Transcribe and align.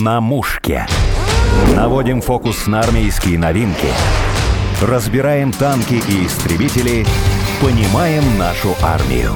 На 0.00 0.22
мушке. 0.22 0.86
Наводим 1.76 2.22
фокус 2.22 2.66
на 2.66 2.80
армейские 2.80 3.38
новинки. 3.38 3.88
Разбираем 4.80 5.52
танки 5.52 6.00
и 6.08 6.26
истребители. 6.26 7.04
Понимаем 7.60 8.22
нашу 8.38 8.74
армию. 8.80 9.32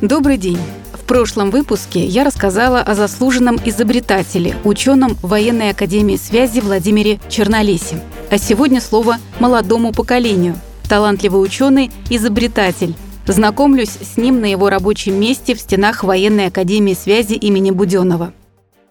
Добрый 0.00 0.36
день. 0.36 0.60
В 0.92 1.00
прошлом 1.00 1.50
выпуске 1.50 2.04
я 2.04 2.22
рассказала 2.22 2.82
о 2.82 2.94
заслуженном 2.94 3.58
изобретателе, 3.64 4.54
ученом 4.62 5.16
военной 5.20 5.70
академии 5.70 6.16
связи 6.16 6.60
Владимире 6.60 7.18
Чернолесе. 7.28 8.00
А 8.30 8.38
сегодня 8.38 8.80
слово 8.80 9.16
молодому 9.40 9.92
поколению. 9.92 10.54
Талантливый 10.88 11.42
ученый, 11.42 11.90
изобретатель. 12.10 12.94
Знакомлюсь 13.30 13.90
с 13.90 14.16
ним 14.16 14.40
на 14.40 14.50
его 14.50 14.70
рабочем 14.70 15.20
месте 15.20 15.54
в 15.54 15.60
стенах 15.60 16.02
военной 16.02 16.46
академии 16.46 16.94
связи 16.94 17.34
имени 17.34 17.70
Буденова. 17.70 18.32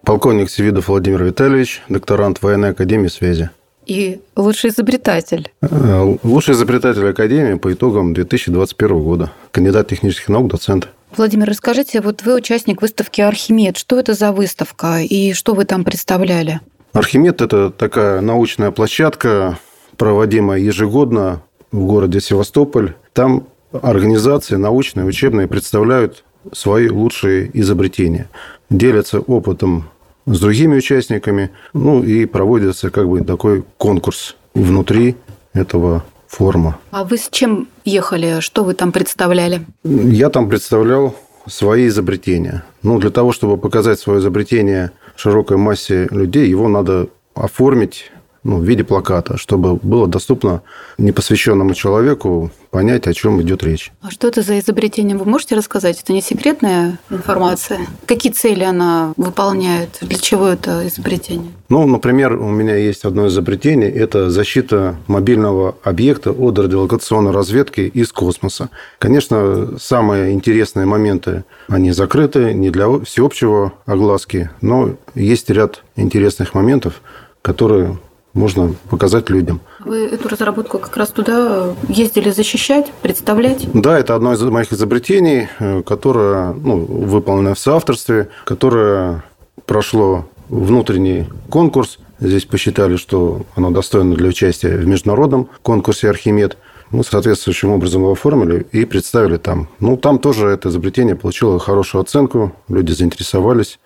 Полковник 0.02 0.48
Севидов 0.48 0.88
Владимир 0.88 1.22
Витальевич, 1.24 1.82
докторант 1.90 2.40
военной 2.40 2.70
академии 2.70 3.08
связи. 3.08 3.50
И 3.84 4.18
лучший 4.36 4.70
изобретатель. 4.70 5.52
Э, 5.60 6.16
лучший 6.22 6.54
изобретатель 6.54 7.06
Академии 7.06 7.58
по 7.58 7.70
итогам 7.70 8.14
2021 8.14 9.02
года. 9.02 9.30
Кандидат 9.50 9.88
технических 9.88 10.30
наук, 10.30 10.48
доцент. 10.50 10.88
Владимир, 11.14 11.46
расскажите, 11.46 12.00
вот 12.00 12.22
вы 12.22 12.34
участник 12.34 12.80
выставки 12.80 13.20
«Архимед». 13.20 13.76
Что 13.76 13.98
это 13.98 14.14
за 14.14 14.32
выставка 14.32 15.00
и 15.00 15.34
что 15.34 15.52
вы 15.52 15.66
там 15.66 15.84
представляли? 15.84 16.60
Архимед– 16.94 17.40
это 17.42 17.70
такая 17.70 18.22
научная 18.22 18.70
площадка, 18.70 19.58
проводимая 19.98 20.60
ежегодно 20.60 21.42
в 21.72 21.84
городе 21.84 22.20
Севастополь. 22.20 22.94
Там 23.12 23.46
организации 23.72 24.56
научные, 24.56 25.06
учебные 25.06 25.46
представляют 25.46 26.24
свои 26.52 26.88
лучшие 26.88 27.50
изобретения, 27.54 28.28
делятся 28.70 29.20
опытом 29.20 29.90
с 30.26 30.40
другими 30.40 30.76
участниками, 30.76 31.50
ну 31.72 32.02
и 32.02 32.26
проводится 32.26 32.90
как 32.90 33.08
бы 33.08 33.22
такой 33.22 33.64
конкурс 33.76 34.36
внутри 34.54 35.16
этого 35.52 36.04
форума. 36.26 36.78
А 36.90 37.04
вы 37.04 37.18
с 37.18 37.28
чем 37.30 37.68
ехали? 37.84 38.40
Что 38.40 38.64
вы 38.64 38.74
там 38.74 38.92
представляли? 38.92 39.62
Я 39.84 40.30
там 40.30 40.48
представлял 40.48 41.14
свои 41.46 41.88
изобретения. 41.88 42.64
Ну, 42.82 42.98
для 42.98 43.10
того, 43.10 43.32
чтобы 43.32 43.56
показать 43.56 43.98
свое 43.98 44.20
изобретение 44.20 44.92
широкой 45.16 45.56
массе 45.56 46.06
людей, 46.10 46.48
его 46.48 46.68
надо 46.68 47.08
оформить 47.34 48.12
ну, 48.42 48.58
в 48.58 48.64
виде 48.64 48.84
плаката, 48.84 49.36
чтобы 49.36 49.76
было 49.76 50.06
доступно 50.06 50.62
непосвященному 50.98 51.74
человеку 51.74 52.50
понять, 52.70 53.06
о 53.06 53.12
чем 53.12 53.40
идет 53.42 53.62
речь. 53.62 53.92
А 54.00 54.10
что 54.10 54.28
это 54.28 54.42
за 54.42 54.58
изобретение? 54.58 55.16
Вы 55.16 55.24
можете 55.24 55.56
рассказать? 55.56 56.00
Это 56.00 56.12
не 56.12 56.22
секретная 56.22 56.98
информация? 57.10 57.80
Какие 58.06 58.32
цели 58.32 58.64
она 58.64 59.12
выполняет? 59.16 59.98
Для 60.00 60.18
чего 60.18 60.46
это 60.46 60.86
изобретение? 60.86 61.52
Ну, 61.68 61.86
например, 61.86 62.34
у 62.34 62.48
меня 62.48 62.76
есть 62.76 63.04
одно 63.04 63.26
изобретение. 63.26 63.90
Это 63.90 64.30
защита 64.30 64.96
мобильного 65.06 65.76
объекта 65.82 66.32
от 66.32 66.58
радиолокационной 66.58 67.32
разведки 67.32 67.80
из 67.80 68.12
космоса. 68.12 68.70
Конечно, 68.98 69.78
самые 69.78 70.32
интересные 70.32 70.86
моменты, 70.86 71.44
они 71.68 71.90
закрыты, 71.90 72.54
не 72.54 72.70
для 72.70 72.88
всеобщего 73.00 73.72
огласки, 73.84 74.50
но 74.60 74.96
есть 75.14 75.50
ряд 75.50 75.82
интересных 75.96 76.54
моментов, 76.54 77.02
которые 77.42 77.98
можно 78.32 78.74
показать 78.88 79.30
людям. 79.30 79.60
Вы 79.80 80.06
эту 80.06 80.28
разработку 80.28 80.78
как 80.78 80.96
раз 80.96 81.10
туда 81.10 81.74
ездили 81.88 82.30
защищать, 82.30 82.92
представлять? 83.02 83.66
Да, 83.72 83.98
это 83.98 84.14
одно 84.14 84.32
из 84.32 84.42
моих 84.42 84.72
изобретений, 84.72 85.48
э, 85.58 85.82
которое 85.82 86.52
ну, 86.52 86.76
выполнено 86.76 87.54
в 87.54 87.58
соавторстве, 87.58 88.28
которое 88.44 89.24
прошло 89.66 90.26
внутренний 90.48 91.26
конкурс. 91.48 91.98
Здесь 92.20 92.44
посчитали, 92.44 92.96
что 92.96 93.42
оно 93.54 93.70
достойно 93.70 94.14
для 94.14 94.28
участия 94.28 94.76
в 94.76 94.86
международном 94.86 95.48
конкурсе 95.62 96.10
«Архимед». 96.10 96.56
Мы 96.90 97.04
соответствующим 97.04 97.70
образом 97.70 98.02
его 98.02 98.12
оформили 98.12 98.66
и 98.72 98.84
представили 98.84 99.36
там. 99.36 99.68
Ну, 99.78 99.96
там 99.96 100.18
тоже 100.18 100.48
это 100.48 100.68
изобретение 100.70 101.14
получило 101.14 101.58
хорошую 101.60 102.02
оценку, 102.02 102.52
люди 102.68 102.90
заинтересовались. 102.92 103.78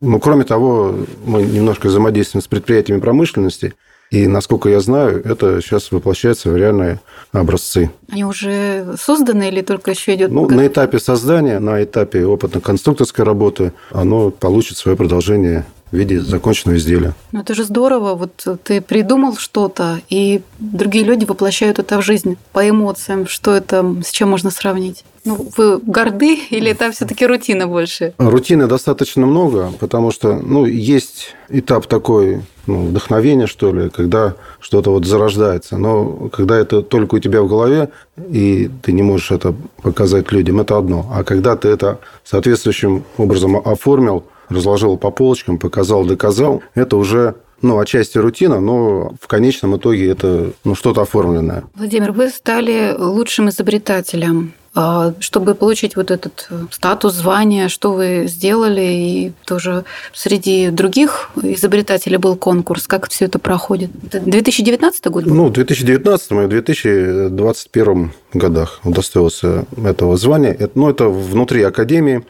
Ну, 0.00 0.18
кроме 0.18 0.44
того, 0.44 0.94
мы 1.24 1.42
немножко 1.42 1.86
взаимодействуем 1.86 2.42
с 2.42 2.46
предприятиями 2.46 3.00
промышленности– 3.00 3.74
и, 4.10 4.26
насколько 4.26 4.68
я 4.68 4.80
знаю, 4.80 5.22
это 5.24 5.60
сейчас 5.60 5.92
воплощается 5.92 6.50
в 6.50 6.56
реальные 6.56 7.00
образцы. 7.32 7.90
Они 8.10 8.24
уже 8.24 8.94
созданы 8.98 9.48
или 9.48 9.60
только 9.60 9.90
еще 9.90 10.14
идет? 10.14 10.30
Ну, 10.30 10.48
на 10.48 10.66
этапе 10.66 10.98
создания, 10.98 11.58
на 11.58 11.82
этапе 11.82 12.24
опытно-конструкторской 12.24 13.24
работы 13.24 13.72
оно 13.90 14.30
получит 14.30 14.78
свое 14.78 14.96
продолжение 14.96 15.66
в 15.90 15.96
виде 15.96 16.20
законченного 16.20 16.76
изделия. 16.76 17.14
Ну, 17.32 17.40
это 17.40 17.54
же 17.54 17.64
здорово. 17.64 18.14
Вот 18.14 18.46
ты 18.64 18.80
придумал 18.80 19.36
что-то, 19.36 20.00
и 20.08 20.42
другие 20.58 21.04
люди 21.04 21.24
воплощают 21.24 21.78
это 21.78 22.00
в 22.00 22.04
жизнь 22.04 22.36
по 22.52 22.68
эмоциям. 22.68 23.26
Что 23.26 23.54
это, 23.54 23.84
с 24.04 24.10
чем 24.10 24.30
можно 24.30 24.50
сравнить? 24.50 25.04
Ну, 25.24 25.48
вы 25.56 25.78
горды 25.78 26.38
или 26.50 26.70
это 26.70 26.90
все-таки 26.90 27.26
рутина 27.26 27.66
больше? 27.66 28.14
Рутины 28.18 28.66
достаточно 28.66 29.26
много, 29.26 29.72
потому 29.78 30.10
что 30.10 30.34
ну, 30.34 30.64
есть 30.64 31.34
этап 31.48 31.86
такой 31.86 32.42
ну, 32.66 32.86
вдохновения, 32.86 33.46
что 33.46 33.72
ли, 33.72 33.90
когда 33.90 34.34
что-то 34.60 34.90
вот 34.90 35.06
зарождается. 35.06 35.76
Но 35.76 36.28
когда 36.30 36.56
это 36.58 36.82
только 36.82 37.16
у 37.16 37.18
тебя 37.18 37.42
в 37.42 37.48
голове, 37.48 37.90
и 38.30 38.70
ты 38.82 38.92
не 38.92 39.02
можешь 39.02 39.30
это 39.30 39.54
показать 39.82 40.32
людям, 40.32 40.60
это 40.60 40.78
одно. 40.78 41.10
А 41.12 41.24
когда 41.24 41.56
ты 41.56 41.68
это 41.68 41.98
соответствующим 42.24 43.04
образом 43.16 43.56
оформил, 43.56 44.24
разложил 44.48 44.96
по 44.96 45.10
полочкам, 45.10 45.58
показал, 45.58 46.04
доказал, 46.04 46.62
это 46.74 46.96
уже 46.96 47.34
ну, 47.60 47.78
отчасти 47.78 48.18
рутина, 48.18 48.60
но 48.60 49.14
в 49.20 49.26
конечном 49.26 49.76
итоге 49.76 50.10
это 50.10 50.52
ну, 50.64 50.74
что-то 50.74 51.02
оформленное. 51.02 51.64
Владимир, 51.74 52.12
вы 52.12 52.28
стали 52.30 52.94
лучшим 52.96 53.48
изобретателем. 53.48 54.52
А, 54.74 55.12
чтобы 55.18 55.56
получить 55.56 55.96
вот 55.96 56.12
этот 56.12 56.46
э, 56.50 56.66
статус, 56.70 57.14
звание, 57.14 57.68
что 57.68 57.94
вы 57.94 58.26
сделали, 58.28 58.82
и 58.82 59.32
тоже 59.44 59.84
среди 60.12 60.68
других 60.68 61.30
изобретателей 61.42 62.16
был 62.18 62.36
конкурс, 62.36 62.86
как 62.86 63.08
все 63.08 63.24
это 63.24 63.40
проходит? 63.40 63.90
Это 64.06 64.20
2019 64.20 65.06
год 65.06 65.24
был? 65.24 65.34
Ну, 65.34 65.46
в 65.46 65.52
2019 65.52 66.30
и 66.30 66.46
2021 66.46 68.12
годах 68.34 68.80
удостоился 68.84 69.64
этого 69.84 70.16
звания. 70.16 70.56
Ну, 70.76 70.88
это 70.88 71.08
внутри 71.08 71.62
Академии. 71.62 72.24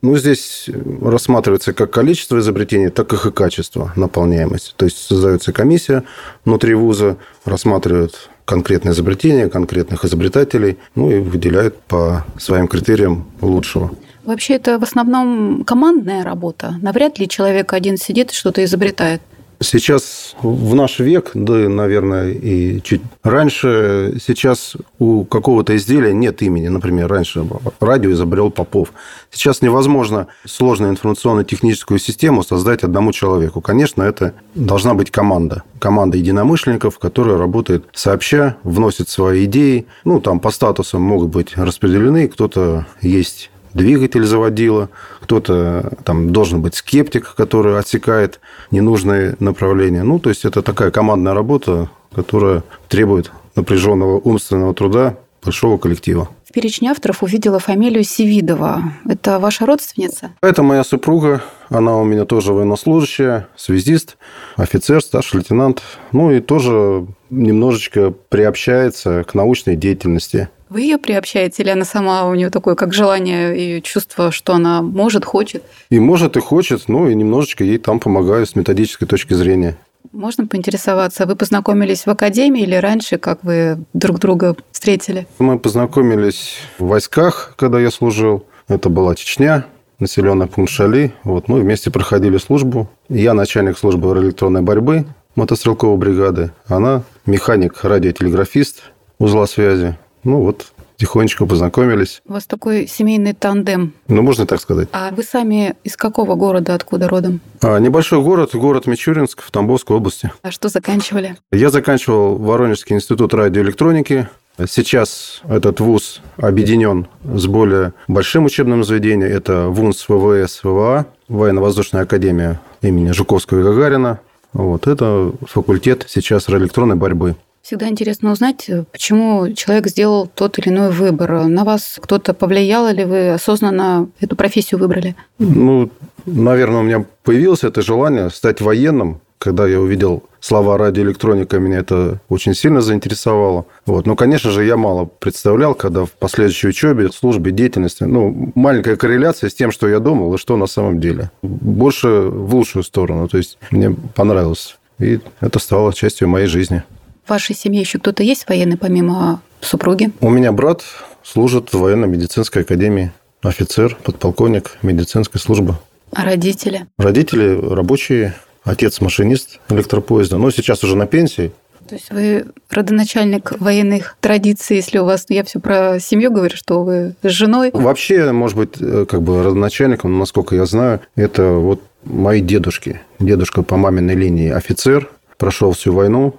Ну, 0.00 0.16
здесь 0.16 0.70
рассматривается 1.02 1.72
как 1.72 1.90
количество 1.90 2.38
изобретений, 2.38 2.88
так 2.90 3.12
и 3.12 3.30
качество, 3.32 3.92
наполняемость. 3.96 4.74
То 4.76 4.84
есть 4.84 4.98
создается 4.98 5.52
комиссия 5.52 6.04
внутри 6.44 6.74
вуза, 6.74 7.16
рассматривают 7.44 8.30
конкретное 8.44 8.92
изобретение, 8.92 9.50
конкретных 9.50 10.04
изобретателей, 10.04 10.78
ну 10.94 11.10
и 11.10 11.18
выделяют 11.18 11.80
по 11.82 12.24
своим 12.38 12.68
критериям 12.68 13.26
лучшего. 13.40 13.90
Вообще 14.24 14.54
это 14.54 14.78
в 14.78 14.82
основном 14.82 15.64
командная 15.64 16.22
работа. 16.22 16.76
Навряд 16.80 17.18
ли 17.18 17.28
человек 17.28 17.72
один 17.72 17.96
сидит 17.96 18.30
и 18.30 18.34
что-то 18.34 18.64
изобретает. 18.64 19.20
Сейчас 19.60 20.36
в 20.40 20.74
наш 20.76 21.00
век, 21.00 21.32
да, 21.34 21.68
наверное, 21.68 22.30
и 22.30 22.80
чуть 22.80 23.02
раньше, 23.24 24.16
сейчас 24.24 24.76
у 25.00 25.24
какого-то 25.24 25.76
изделия 25.76 26.12
нет 26.12 26.42
имени. 26.42 26.68
Например, 26.68 27.08
раньше 27.08 27.44
радио 27.80 28.12
изобрел 28.12 28.50
Попов. 28.50 28.92
Сейчас 29.32 29.60
невозможно 29.60 30.28
сложную 30.44 30.92
информационно-техническую 30.92 31.98
систему 31.98 32.44
создать 32.44 32.84
одному 32.84 33.12
человеку. 33.12 33.60
Конечно, 33.60 34.02
это 34.02 34.32
должна 34.54 34.94
быть 34.94 35.10
команда. 35.10 35.64
Команда 35.80 36.18
единомышленников, 36.18 37.00
которая 37.00 37.36
работает 37.36 37.84
сообща, 37.92 38.56
вносит 38.62 39.08
свои 39.08 39.44
идеи. 39.46 39.86
Ну, 40.04 40.20
там 40.20 40.38
по 40.38 40.52
статусам 40.52 41.02
могут 41.02 41.30
быть 41.30 41.56
распределены. 41.56 42.28
Кто-то 42.28 42.86
есть 43.00 43.50
двигатель 43.74 44.24
заводила, 44.24 44.88
кто-то 45.20 45.92
там 46.04 46.32
должен 46.32 46.62
быть 46.62 46.74
скептик, 46.74 47.34
который 47.34 47.78
отсекает 47.78 48.40
ненужные 48.70 49.36
направления. 49.40 50.02
Ну, 50.02 50.18
то 50.18 50.30
есть 50.30 50.44
это 50.44 50.62
такая 50.62 50.90
командная 50.90 51.34
работа, 51.34 51.90
которая 52.14 52.62
требует 52.88 53.30
напряженного 53.56 54.18
умственного 54.18 54.74
труда 54.74 55.16
большого 55.42 55.78
коллектива. 55.78 56.28
В 56.48 56.52
перечне 56.52 56.90
авторов 56.90 57.22
увидела 57.22 57.58
фамилию 57.58 58.04
Севидова. 58.04 58.82
Это 59.06 59.38
ваша 59.38 59.66
родственница? 59.66 60.30
Это 60.40 60.62
моя 60.62 60.82
супруга. 60.82 61.42
Она 61.68 61.98
у 61.98 62.04
меня 62.04 62.24
тоже 62.24 62.54
военнослужащая, 62.54 63.48
связист, 63.54 64.16
офицер, 64.56 65.02
старший 65.02 65.40
лейтенант. 65.40 65.82
Ну 66.12 66.32
и 66.32 66.40
тоже 66.40 67.06
немножечко 67.28 68.14
приобщается 68.30 69.24
к 69.24 69.34
научной 69.34 69.76
деятельности. 69.76 70.48
Вы 70.70 70.82
ее 70.82 70.98
приобщаете, 70.98 71.62
или 71.62 71.70
она 71.70 71.84
сама 71.84 72.26
у 72.26 72.34
нее 72.34 72.50
такое, 72.50 72.74
как 72.74 72.92
желание 72.92 73.78
и 73.78 73.82
чувство, 73.82 74.30
что 74.30 74.54
она 74.54 74.82
может, 74.82 75.24
хочет? 75.24 75.62
И 75.90 75.98
может, 75.98 76.36
и 76.36 76.40
хочет, 76.40 76.88
ну 76.88 77.08
и 77.08 77.14
немножечко 77.14 77.64
ей 77.64 77.78
там 77.78 78.00
помогаю 78.00 78.46
с 78.46 78.54
методической 78.54 79.06
точки 79.06 79.34
зрения. 79.34 79.76
Можно 80.12 80.46
поинтересоваться, 80.46 81.26
вы 81.26 81.36
познакомились 81.36 82.06
в 82.06 82.10
академии 82.10 82.62
или 82.62 82.74
раньше, 82.74 83.18
как 83.18 83.42
вы 83.42 83.78
друг 83.92 84.18
друга 84.18 84.56
встретили? 84.72 85.26
Мы 85.38 85.58
познакомились 85.58 86.58
в 86.78 86.86
войсках, 86.86 87.54
когда 87.56 87.80
я 87.80 87.90
служил. 87.90 88.44
Это 88.68 88.88
была 88.88 89.14
Чечня. 89.14 89.66
населенный 89.98 90.46
пункт 90.46 90.70
Шали. 90.70 91.12
Вот, 91.24 91.48
мы 91.48 91.60
вместе 91.60 91.90
проходили 91.90 92.38
службу. 92.38 92.88
Я 93.08 93.34
начальник 93.34 93.76
службы 93.76 94.16
электронной 94.18 94.62
борьбы 94.62 95.04
мотострелковой 95.34 95.96
бригады. 95.96 96.50
Она 96.66 97.02
механик, 97.26 97.82
радиотелеграфист 97.82 98.82
узла 99.18 99.46
связи. 99.46 99.96
Ну 100.28 100.42
вот, 100.42 100.66
тихонечко 100.96 101.46
познакомились. 101.46 102.20
У 102.28 102.34
вас 102.34 102.46
такой 102.46 102.86
семейный 102.86 103.32
тандем. 103.32 103.94
Ну, 104.08 104.20
можно 104.20 104.44
так 104.44 104.60
сказать. 104.60 104.90
А 104.92 105.10
вы 105.10 105.22
сами 105.22 105.74
из 105.84 105.96
какого 105.96 106.34
города, 106.34 106.74
откуда 106.74 107.08
родом? 107.08 107.40
А, 107.62 107.78
небольшой 107.78 108.20
город, 108.20 108.54
город 108.54 108.86
Мичуринск 108.86 109.40
в 109.40 109.50
Тамбовской 109.50 109.96
области. 109.96 110.30
А 110.42 110.50
что 110.50 110.68
заканчивали? 110.68 111.36
Я 111.50 111.70
заканчивал 111.70 112.36
Воронежский 112.36 112.94
институт 112.94 113.32
радиоэлектроники. 113.32 114.28
Сейчас 114.68 115.40
этот 115.48 115.80
вуз 115.80 116.20
объединен 116.36 117.06
с 117.24 117.46
более 117.46 117.94
большим 118.06 118.44
учебным 118.44 118.84
заведением. 118.84 119.32
Это 119.32 119.68
ВУНС 119.68 120.10
ВВС 120.10 120.62
ВВА, 120.62 121.06
Военно-воздушная 121.28 122.02
академия 122.02 122.60
имени 122.82 123.12
Жуковского 123.12 123.60
и 123.60 123.62
Гагарина. 123.62 124.20
Вот, 124.52 124.88
это 124.88 125.32
факультет 125.46 126.04
сейчас 126.06 126.50
радиоэлектронной 126.50 126.96
борьбы. 126.96 127.36
Всегда 127.62 127.88
интересно 127.88 128.32
узнать, 128.32 128.70
почему 128.92 129.52
человек 129.52 129.88
сделал 129.88 130.26
тот 130.26 130.58
или 130.58 130.68
иной 130.68 130.90
выбор. 130.90 131.44
На 131.44 131.64
вас 131.64 131.98
кто-то 132.00 132.32
повлиял 132.32 132.88
или 132.88 133.04
вы 133.04 133.30
осознанно 133.30 134.08
эту 134.20 134.36
профессию 134.36 134.80
выбрали? 134.80 135.16
Ну, 135.38 135.90
наверное, 136.24 136.80
у 136.80 136.84
меня 136.84 137.04
появилось 137.24 137.64
это 137.64 137.82
желание 137.82 138.30
стать 138.30 138.60
военным. 138.60 139.20
Когда 139.38 139.68
я 139.68 139.80
увидел 139.80 140.24
слова 140.40 140.76
радиоэлектроника, 140.78 141.60
меня 141.60 141.78
это 141.78 142.20
очень 142.28 142.54
сильно 142.54 142.80
заинтересовало. 142.80 143.66
Вот. 143.86 144.04
Но, 144.04 144.16
конечно 144.16 144.50
же, 144.50 144.64
я 144.64 144.76
мало 144.76 145.04
представлял, 145.04 145.76
когда 145.76 146.04
в 146.04 146.10
последующей 146.10 146.68
учебе, 146.68 147.10
службе, 147.10 147.52
деятельности, 147.52 148.02
ну, 148.02 148.50
маленькая 148.56 148.96
корреляция 148.96 149.48
с 149.48 149.54
тем, 149.54 149.70
что 149.70 149.86
я 149.86 150.00
думал 150.00 150.34
и 150.34 150.38
что 150.38 150.56
на 150.56 150.66
самом 150.66 151.00
деле. 151.00 151.30
Больше 151.42 152.08
в 152.08 152.52
лучшую 152.52 152.82
сторону. 152.82 153.28
То 153.28 153.38
есть 153.38 153.58
мне 153.70 153.94
понравилось. 154.16 154.76
И 154.98 155.20
это 155.40 155.60
стало 155.60 155.92
частью 155.94 156.28
моей 156.28 156.46
жизни. 156.48 156.82
В 157.28 157.30
вашей 157.30 157.54
семье 157.54 157.82
еще 157.82 157.98
кто-то 157.98 158.22
есть 158.22 158.48
военный, 158.48 158.78
помимо 158.78 159.42
супруги? 159.60 160.10
У 160.22 160.30
меня 160.30 160.50
брат 160.50 160.82
служит 161.22 161.74
в 161.74 161.78
военно-медицинской 161.78 162.62
академии. 162.62 163.12
Офицер, 163.42 163.98
подполковник 164.02 164.78
медицинской 164.80 165.38
службы. 165.38 165.74
А 166.14 166.24
родители? 166.24 166.86
Родители 166.96 167.54
рабочие, 167.54 168.34
отец 168.64 169.02
машинист 169.02 169.60
электропоезда, 169.68 170.38
но 170.38 170.50
сейчас 170.50 170.82
уже 170.84 170.96
на 170.96 171.06
пенсии. 171.06 171.52
То 171.86 171.96
есть 171.96 172.10
вы 172.10 172.46
родоначальник 172.70 173.60
военных 173.60 174.16
традиций, 174.20 174.76
если 174.76 174.96
у 174.96 175.04
вас, 175.04 175.26
я 175.28 175.44
все 175.44 175.60
про 175.60 176.00
семью 176.00 176.32
говорю, 176.32 176.56
что 176.56 176.82
вы 176.82 177.14
с 177.22 177.28
женой. 177.28 177.72
Вообще, 177.74 178.32
может 178.32 178.56
быть, 178.56 178.80
э, 178.80 179.04
как 179.06 179.20
бы 179.20 179.42
родоначальником, 179.42 180.18
насколько 180.18 180.56
я 180.56 180.64
знаю, 180.64 181.00
это 181.14 181.52
вот 181.52 181.82
мои 182.04 182.40
дедушки. 182.40 183.02
Дедушка 183.18 183.62
по 183.62 183.76
маминой 183.76 184.14
линии 184.14 184.48
офицер, 184.48 185.10
прошел 185.36 185.72
всю 185.72 185.92
войну, 185.92 186.34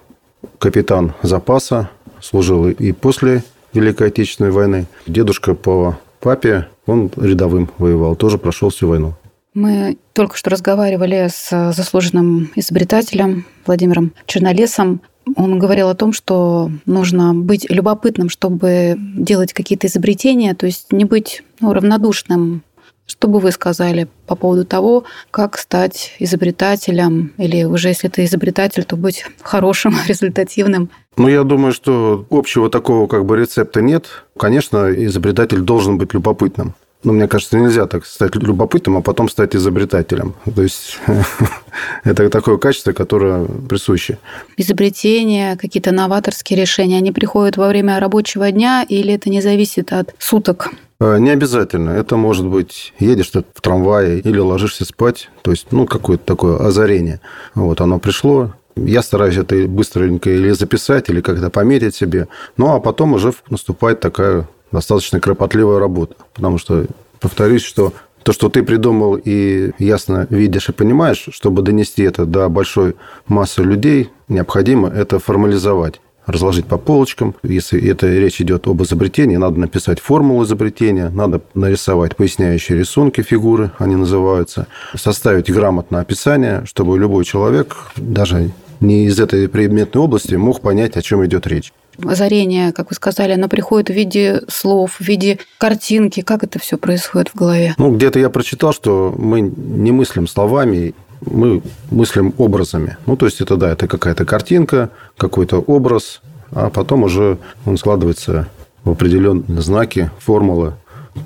капитан 0.58 1.14
запаса, 1.22 1.90
служил 2.22 2.70
и 2.70 2.92
после 2.92 3.44
Великой 3.74 4.08
Отечественной 4.08 4.52
войны. 4.52 4.86
Дедушка 5.08 5.54
по 5.54 5.98
папе, 6.20 6.68
он 6.86 7.12
рядовым 7.18 7.70
воевал, 7.78 8.16
тоже 8.16 8.38
прошел 8.38 8.70
всю 8.70 8.88
войну. 8.88 9.14
Мы 9.54 9.98
только 10.14 10.38
что 10.38 10.50
разговаривали 10.50 11.28
с 11.32 11.74
заслуженным 11.74 12.52
изобретателем 12.56 13.46
Владимиром 13.66 14.14
Чернолесом. 14.26 15.02
Он 15.36 15.60
говорил 15.60 15.90
о 15.90 15.96
том, 15.96 16.14
что 16.14 16.72
нужно 16.86 17.34
быть 17.34 17.70
любопытным, 17.70 18.30
чтобы 18.30 18.96
делать 18.98 19.54
какие-то 19.54 19.88
изобретения, 19.88 20.54
то 20.56 20.66
есть 20.66 20.92
не 20.92 21.06
быть 21.06 21.44
ну, 21.60 21.74
равнодушным 21.74 22.64
что 23.10 23.28
бы 23.28 23.40
вы 23.40 23.52
сказали 23.52 24.08
по 24.28 24.36
поводу 24.36 24.66
того, 24.66 25.04
как 25.32 25.58
стать 25.58 26.16
изобретателем, 26.20 27.34
или 27.38 27.64
уже 27.64 27.90
если 27.90 28.08
ты 28.08 28.24
изобретатель, 28.26 28.84
то 28.84 28.96
быть 28.96 29.26
хорошим, 29.42 29.96
результативным? 30.08 30.90
Ну, 31.18 31.28
я 31.28 31.44
думаю, 31.44 31.74
что 31.74 32.26
общего 32.30 32.70
такого 32.70 33.08
как 33.08 33.26
бы 33.26 33.36
рецепта 33.36 33.82
нет. 33.82 34.06
Конечно, 34.38 34.94
изобретатель 34.94 35.62
должен 35.62 35.98
быть 35.98 36.14
любопытным. 36.14 36.76
Но 37.04 37.14
мне 37.14 37.28
кажется, 37.28 37.58
нельзя 37.58 37.86
так 37.88 38.06
стать 38.06 38.36
любопытным, 38.36 38.98
а 38.98 39.02
потом 39.02 39.30
стать 39.30 39.56
изобретателем. 39.56 40.36
То 40.54 40.62
есть 40.62 41.00
это 42.04 42.30
такое 42.30 42.58
качество, 42.58 42.92
которое 42.92 43.46
присуще. 43.46 44.18
Изобретения, 44.58 45.56
какие-то 45.56 45.92
новаторские 45.92 46.60
решения, 46.60 46.98
они 46.98 47.14
приходят 47.14 47.56
во 47.56 47.70
время 47.70 48.00
рабочего 48.00 48.52
дня 48.52 48.86
или 48.88 49.14
это 49.14 49.30
не 49.30 49.42
зависит 49.42 49.94
от 49.94 50.14
суток? 50.20 50.72
Э, 51.00 51.18
не 51.20 51.30
обязательно. 51.30 51.92
Это 51.92 52.18
может 52.18 52.46
быть, 52.46 52.94
едешь 53.00 53.30
ты 53.30 53.46
в 53.54 53.62
трамвае 53.62 54.20
или 54.20 54.38
ложишься 54.38 54.84
спать. 54.84 55.30
То 55.42 55.52
есть, 55.52 55.68
ну, 55.72 55.86
какое-то 55.86 56.26
такое 56.26 56.58
озарение. 56.58 57.22
Вот, 57.56 57.80
оно 57.80 58.00
пришло. 58.00 58.54
Я 58.76 59.02
стараюсь 59.02 59.38
это 59.38 59.56
быстренько 59.68 60.30
или 60.30 60.52
записать, 60.52 61.10
или 61.10 61.22
как-то 61.22 61.50
пометить 61.50 61.96
себе. 61.96 62.28
Ну, 62.58 62.74
а 62.74 62.80
потом 62.80 63.14
уже 63.14 63.34
наступает 63.50 64.02
такая 64.02 64.48
достаточно 64.72 65.20
кропотливая 65.20 65.80
работа. 65.80 66.16
Потому 66.34 66.58
что, 66.58 66.86
повторюсь, 67.20 67.64
что 67.64 67.94
то, 68.24 68.34
что 68.34 68.50
ты 68.50 68.64
придумал 68.64 69.20
и 69.24 69.72
ясно 69.80 70.28
видишь 70.30 70.70
и 70.70 70.74
понимаешь, 70.74 71.30
чтобы 71.32 71.62
донести 71.62 72.04
это 72.04 72.26
до 72.26 72.50
большой 72.50 72.96
массы 73.28 73.64
людей, 73.64 74.10
необходимо 74.28 74.90
это 74.90 75.20
формализовать 75.20 76.02
разложить 76.32 76.66
по 76.66 76.78
полочкам. 76.78 77.36
Если 77.44 77.90
это 77.90 78.08
речь 78.08 78.40
идет 78.42 78.68
об 78.68 78.82
изобретении, 78.84 79.38
надо 79.38 79.60
написать 79.60 80.00
формулу 80.00 80.44
изобретения, 80.44 81.10
надо 81.10 81.42
нарисовать 81.54 82.16
поясняющие 82.16 82.78
рисунки, 82.78 83.22
фигуры 83.22 83.72
они 83.78 83.96
называются, 83.96 84.68
составить 84.96 85.52
грамотное 85.52 86.02
описание, 86.02 86.64
чтобы 86.66 86.98
любой 86.98 87.26
человек, 87.26 87.76
даже 87.96 88.52
не 88.80 89.06
из 89.06 89.20
этой 89.20 89.50
предметной 89.50 90.02
области, 90.02 90.36
мог 90.36 90.62
понять, 90.62 90.96
о 90.96 91.02
чем 91.02 91.26
идет 91.26 91.48
речь. 91.48 91.74
Озарение, 92.06 92.72
как 92.72 92.90
вы 92.90 92.96
сказали, 92.96 93.34
оно 93.34 93.48
приходит 93.48 93.90
в 93.90 93.94
виде 93.94 94.42
слов, 94.48 94.96
в 95.00 95.02
виде 95.02 95.40
картинки. 95.58 96.22
Как 96.22 96.44
это 96.44 96.60
все 96.60 96.78
происходит 96.78 97.30
в 97.30 97.36
голове? 97.36 97.76
Ну, 97.78 97.96
где-то 97.96 98.20
я 98.20 98.30
прочитал, 98.30 98.74
что 98.74 99.14
мы 99.18 99.42
не 99.42 99.92
мыслим 99.92 100.28
словами, 100.28 100.94
мы 101.22 101.62
мыслим 101.92 102.34
образами. 102.38 102.98
Ну, 103.06 103.16
то 103.18 103.26
есть 103.26 103.42
это, 103.42 103.58
да, 103.58 103.72
это 103.72 103.88
какая-то 103.88 104.26
картинка, 104.26 104.90
какой-то 105.18 105.60
образ, 105.60 106.22
а 106.52 106.70
потом 106.70 107.04
уже 107.04 107.38
он 107.66 107.78
складывается 107.78 108.48
в 108.84 108.92
определенные 108.92 109.62
знаки, 109.62 110.10
формулы, 110.20 110.76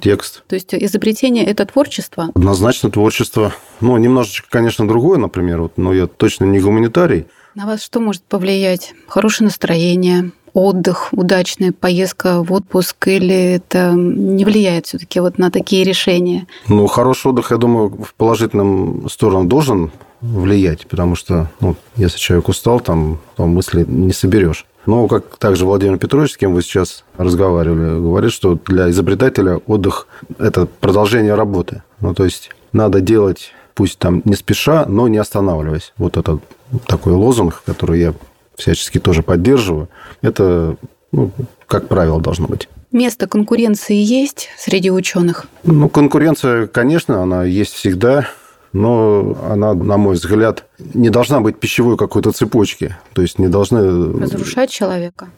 текст. 0.01 0.43
То 0.47 0.55
есть 0.55 0.73
изобретение– 0.73 1.45
это 1.45 1.65
творчество? 1.65 2.29
Однозначно 2.33 2.89
творчество. 2.89 3.53
Ну, 3.79 3.97
немножечко, 3.97 4.47
конечно, 4.49 4.87
другое, 4.87 5.17
например, 5.19 5.61
вот, 5.61 5.77
но 5.77 5.93
я 5.93 6.07
точно 6.07 6.45
не 6.45 6.59
гуманитарий. 6.59 7.27
На 7.55 7.67
вас 7.67 7.83
что 7.83 7.99
может 7.99 8.23
повлиять? 8.23 8.93
Хорошее 9.07 9.45
настроение, 9.45 10.31
отдых, 10.53 11.09
удачная 11.11 11.71
поездка 11.71 12.43
в 12.43 12.51
отпуск, 12.53 13.07
или 13.07 13.53
это 13.55 13.91
не 13.91 14.45
влияет 14.45 14.85
все-таки 14.85 15.19
вот 15.19 15.37
на 15.37 15.51
такие 15.51 15.83
решения? 15.83 16.47
Ну, 16.67 16.87
хороший 16.87 17.27
отдых, 17.27 17.51
я 17.51 17.57
думаю, 17.57 17.89
в 17.89 18.13
положительном 18.13 19.09
сторону 19.09 19.45
должен 19.45 19.91
влиять, 20.21 20.87
потому 20.87 21.15
что, 21.15 21.51
ну, 21.59 21.75
если 21.95 22.17
человек 22.17 22.47
устал, 22.47 22.79
там, 22.79 23.19
там 23.35 23.49
мысли 23.49 23.83
не 23.87 24.13
соберешь. 24.13 24.65
Но, 24.85 25.07
как 25.07 25.37
также 25.37 25.65
Владимир 25.65 25.97
Петрович, 25.97 26.33
с 26.33 26.37
кем 26.37 26.53
вы 26.53 26.61
сейчас 26.61 27.03
разговаривали, 27.17 28.01
говорит, 28.01 28.31
что 28.31 28.59
для 28.65 28.89
изобретателя 28.89 29.57
отдых– 29.67 30.07
это 30.39 30.65
продолжение 30.65 31.35
работы. 31.35 31.83
Ну, 32.01 32.13
то 32.13 32.25
есть 32.25 32.49
надо 32.73 32.99
делать, 32.99 33.51
пусть 33.75 33.97
там 33.97 34.21
не 34.25 34.35
спеша, 34.35 34.85
но 34.87 35.07
не 35.07 35.17
останавливаясь. 35.17 35.93
Вот 35.97 36.17
это 36.17 36.39
такой 36.85 37.13
лозунг, 37.13 37.63
который 37.65 38.01
я 38.01 38.13
всячески 38.55 38.99
тоже 38.99 39.23
поддерживаю. 39.23 39.89
Это, 40.21 40.77
ну, 41.11 41.31
как 41.67 41.87
правило, 41.87 42.21
должно 42.21 42.47
быть. 42.47 42.69
Место 42.91 43.27
конкуренции 43.27 43.95
есть 43.95 44.49
среди 44.57 44.91
ученых? 44.91 45.47
Ну, 45.63 45.89
конкуренция, 45.89 46.67
конечно, 46.67 47.23
она 47.23 47.43
есть 47.43 47.73
всегда, 47.73 48.27
но 48.71 49.35
она, 49.49 49.73
на 49.73 49.97
мой 49.97 50.15
взгляд, 50.15 50.65
не 50.93 51.09
должна 51.09 51.39
быть 51.39 51.59
пищевой 51.59 51.97
какой-то 51.97 52.31
цепочки. 52.31 52.95
То 53.13 53.23
есть 53.23 53.39
не 53.39 53.47
должны... 53.47 54.19
Разрушать 54.19 54.69
человека 54.69 55.29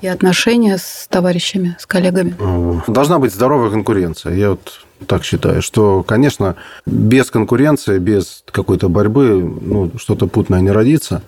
и 0.00 0.08
отношения 0.08 0.78
с 0.78 1.06
товарищами, 1.08 1.76
с 1.78 1.86
коллегами. 1.86 2.34
Должна 2.88 3.18
быть 3.18 3.32
здоровая 3.32 3.70
конкуренция. 3.70 4.34
Я 4.34 4.50
вот 4.50 4.80
так 5.06 5.24
считаю, 5.24 5.62
что, 5.62 6.02
конечно, 6.02 6.56
без 6.86 7.30
конкуренции, 7.30 7.98
без 7.98 8.44
какой-то 8.50 8.88
борьбы, 8.88 9.42
ну, 9.60 9.90
что-то 9.96 10.26
путное 10.26 10.60
не 10.60 10.70
родится 10.70 11.22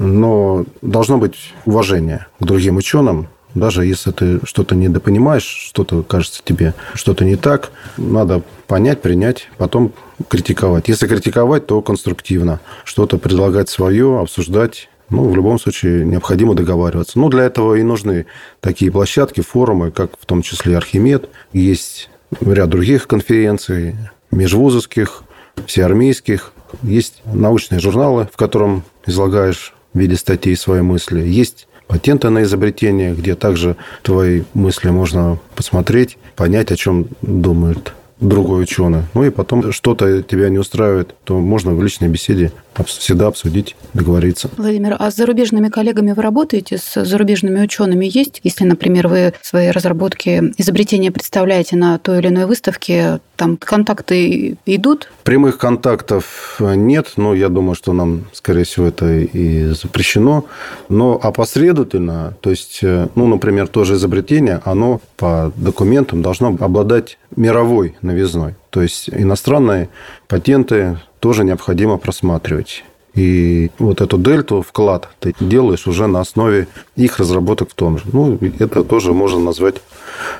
но 0.00 0.64
должно 0.80 1.18
быть 1.18 1.52
уважение 1.66 2.26
к 2.40 2.44
другим 2.44 2.78
ученым, 2.78 3.28
даже 3.54 3.84
если 3.84 4.12
ты 4.12 4.40
что-то 4.44 4.74
недопонимаешь, 4.74 5.44
что-то 5.44 6.02
кажется 6.02 6.40
тебе 6.42 6.72
что-то 6.94 7.26
не 7.26 7.36
так, 7.36 7.70
надо 7.98 8.42
понять, 8.66 9.02
принять, 9.02 9.48
потом 9.58 9.92
критиковать. 10.28 10.88
Если 10.88 11.06
критиковать, 11.06 11.66
то 11.66 11.82
конструктивно. 11.82 12.60
Что-то 12.84 13.18
предлагать 13.18 13.68
свое, 13.68 14.20
обсуждать. 14.20 14.88
Ну, 15.10 15.28
в 15.28 15.36
любом 15.36 15.58
случае, 15.58 16.06
необходимо 16.06 16.54
договариваться. 16.54 17.18
Ну, 17.18 17.28
для 17.28 17.42
этого 17.42 17.74
и 17.74 17.82
нужны 17.82 18.24
такие 18.60 18.90
площадки, 18.90 19.42
форумы, 19.42 19.90
как 19.90 20.12
в 20.18 20.24
том 20.24 20.40
числе 20.40 20.78
Архимед. 20.78 21.28
Есть 21.52 22.08
ряд 22.40 22.70
других 22.70 23.06
конференций, 23.06 23.96
межвузовских, 24.30 25.24
всеармейских. 25.66 26.52
Есть 26.82 27.22
научные 27.26 27.80
журналы, 27.80 28.28
в 28.32 28.36
котором 28.36 28.84
излагаешь 29.04 29.74
виде 29.98 30.16
статей 30.16 30.56
свои 30.56 30.80
мысли. 30.82 31.20
Есть 31.20 31.66
патенты 31.86 32.30
на 32.30 32.42
изобретение, 32.42 33.14
где 33.14 33.34
также 33.34 33.76
твои 34.02 34.42
мысли 34.54 34.90
можно 34.90 35.38
посмотреть, 35.56 36.18
понять, 36.36 36.70
о 36.72 36.76
чем 36.76 37.08
думает 37.22 37.92
другой 38.20 38.62
ученый. 38.62 39.02
Ну 39.14 39.24
и 39.24 39.30
потом 39.30 39.72
что-то 39.72 40.22
тебя 40.22 40.48
не 40.48 40.58
устраивает, 40.58 41.14
то 41.24 41.38
можно 41.38 41.74
в 41.74 41.82
личной 41.82 42.08
беседе 42.08 42.52
всегда 42.86 43.26
обсудить, 43.26 43.76
договориться. 43.94 44.48
Владимир, 44.56 44.96
а 44.98 45.10
с 45.10 45.16
зарубежными 45.16 45.68
коллегами 45.68 46.12
вы 46.12 46.22
работаете, 46.22 46.78
с 46.78 47.04
зарубежными 47.04 47.60
учеными 47.60 48.08
есть? 48.10 48.40
Если, 48.44 48.64
например, 48.64 49.08
вы 49.08 49.34
свои 49.42 49.70
разработки, 49.70 50.52
изобретения 50.56 51.10
представляете 51.10 51.76
на 51.76 51.98
той 51.98 52.20
или 52.20 52.28
иной 52.28 52.46
выставке, 52.46 53.20
там 53.36 53.56
контакты 53.56 54.56
идут? 54.66 55.10
Прямых 55.24 55.58
контактов 55.58 56.60
нет, 56.60 57.14
но 57.16 57.34
я 57.34 57.48
думаю, 57.48 57.74
что 57.74 57.92
нам, 57.92 58.26
скорее 58.32 58.64
всего, 58.64 58.86
это 58.86 59.12
и 59.18 59.68
запрещено. 59.68 60.44
Но 60.88 61.18
опосредовательно, 61.22 62.34
то 62.40 62.50
есть, 62.50 62.80
ну, 62.82 63.26
например, 63.26 63.68
то 63.68 63.84
же 63.84 63.94
изобретение, 63.94 64.60
оно 64.64 65.00
по 65.16 65.52
документам 65.56 66.22
должно 66.22 66.56
обладать 66.60 67.18
мировой 67.36 67.96
новизной. 68.02 68.54
То 68.70 68.82
есть 68.82 69.08
иностранные 69.10 69.88
патенты 70.28 70.98
тоже 71.20 71.44
необходимо 71.44 71.98
просматривать. 71.98 72.84
И 73.14 73.70
вот 73.78 74.00
эту 74.00 74.18
дельту, 74.18 74.62
вклад 74.62 75.08
ты 75.18 75.34
делаешь 75.40 75.86
уже 75.86 76.06
на 76.06 76.20
основе 76.20 76.68
их 76.96 77.18
разработок 77.18 77.70
в 77.70 77.74
том 77.74 77.98
же. 77.98 78.04
Ну, 78.12 78.38
это 78.58 78.84
тоже 78.84 79.12
можно 79.12 79.40
назвать 79.40 79.76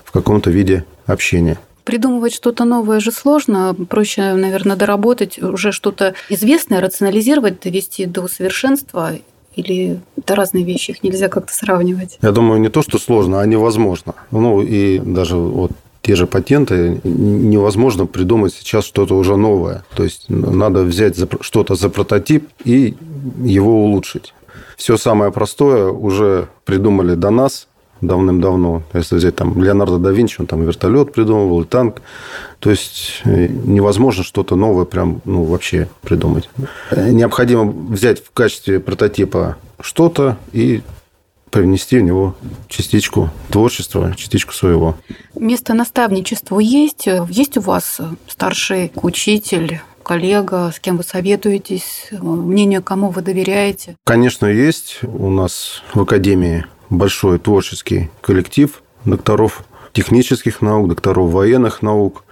в 0.04 0.12
каком-то 0.12 0.50
виде 0.50 0.84
общения. 1.06 1.58
Придумывать 1.84 2.34
что-то 2.34 2.64
новое 2.64 3.00
же 3.00 3.10
сложно. 3.10 3.74
Проще, 3.88 4.34
наверное, 4.34 4.76
доработать 4.76 5.42
уже 5.42 5.72
что-то 5.72 6.14
известное, 6.28 6.80
рационализировать, 6.80 7.60
довести 7.60 8.06
до 8.06 8.28
совершенства. 8.28 9.12
Или 9.56 9.98
это 10.16 10.36
разные 10.36 10.64
вещи, 10.64 10.92
их 10.92 11.02
нельзя 11.02 11.28
как-то 11.28 11.52
сравнивать? 11.52 12.18
Я 12.22 12.30
думаю, 12.30 12.60
не 12.60 12.68
то, 12.68 12.82
что 12.82 12.98
сложно, 12.98 13.40
а 13.40 13.46
невозможно. 13.46 14.14
Ну, 14.30 14.62
и 14.62 15.00
даже 15.00 15.36
вот 15.36 15.72
те 16.02 16.16
же 16.16 16.26
патенты, 16.26 17.00
невозможно 17.04 18.06
придумать 18.06 18.54
сейчас 18.54 18.84
что-то 18.84 19.16
уже 19.16 19.36
новое. 19.36 19.84
То 19.94 20.04
есть 20.04 20.28
надо 20.28 20.82
взять 20.82 21.16
что-то 21.40 21.74
за 21.74 21.90
прототип 21.90 22.48
и 22.64 22.96
его 23.42 23.84
улучшить. 23.84 24.34
Все 24.76 24.96
самое 24.96 25.30
простое 25.30 25.88
уже 25.88 26.48
придумали 26.64 27.14
до 27.14 27.30
нас 27.30 27.68
давным-давно. 28.00 28.82
Если 28.94 29.16
взять 29.16 29.36
там 29.36 29.62
Леонардо 29.62 29.98
да 29.98 30.10
Винчи, 30.10 30.40
он 30.40 30.46
там 30.46 30.62
вертолет 30.64 31.12
придумывал, 31.12 31.62
и 31.62 31.66
танк. 31.66 32.00
То 32.58 32.70
есть 32.70 33.20
э, 33.24 33.48
невозможно 33.48 34.24
что-то 34.24 34.56
новое 34.56 34.86
прям 34.86 35.20
ну, 35.24 35.44
вообще 35.44 35.88
придумать. 36.02 36.48
Необходимо 36.96 37.64
взять 37.64 38.24
в 38.24 38.30
качестве 38.32 38.80
прототипа 38.80 39.56
что-то 39.80 40.38
и 40.52 40.82
привнести 41.50 41.98
в 41.98 42.02
него 42.02 42.34
частичку 42.68 43.30
творчества, 43.50 44.14
частичку 44.16 44.52
своего. 44.52 44.96
Место 45.34 45.74
наставничеству 45.74 46.58
есть? 46.58 47.06
Есть 47.28 47.56
у 47.56 47.60
вас 47.60 48.00
старший 48.28 48.92
учитель, 48.96 49.80
коллега, 50.02 50.72
с 50.74 50.80
кем 50.80 50.96
вы 50.96 51.04
советуетесь, 51.04 52.08
мнению 52.10 52.82
кому 52.82 53.10
вы 53.10 53.22
доверяете? 53.22 53.96
Конечно, 54.04 54.46
есть. 54.46 55.00
У 55.02 55.30
нас 55.30 55.82
в 55.94 56.00
Академии 56.00 56.64
большой 56.88 57.38
творческий 57.38 58.10
коллектив 58.20 58.82
докторов 59.04 59.64
технических 59.92 60.62
наук, 60.62 60.88
докторов 60.88 61.30
военных 61.30 61.82
наук. 61.82 62.24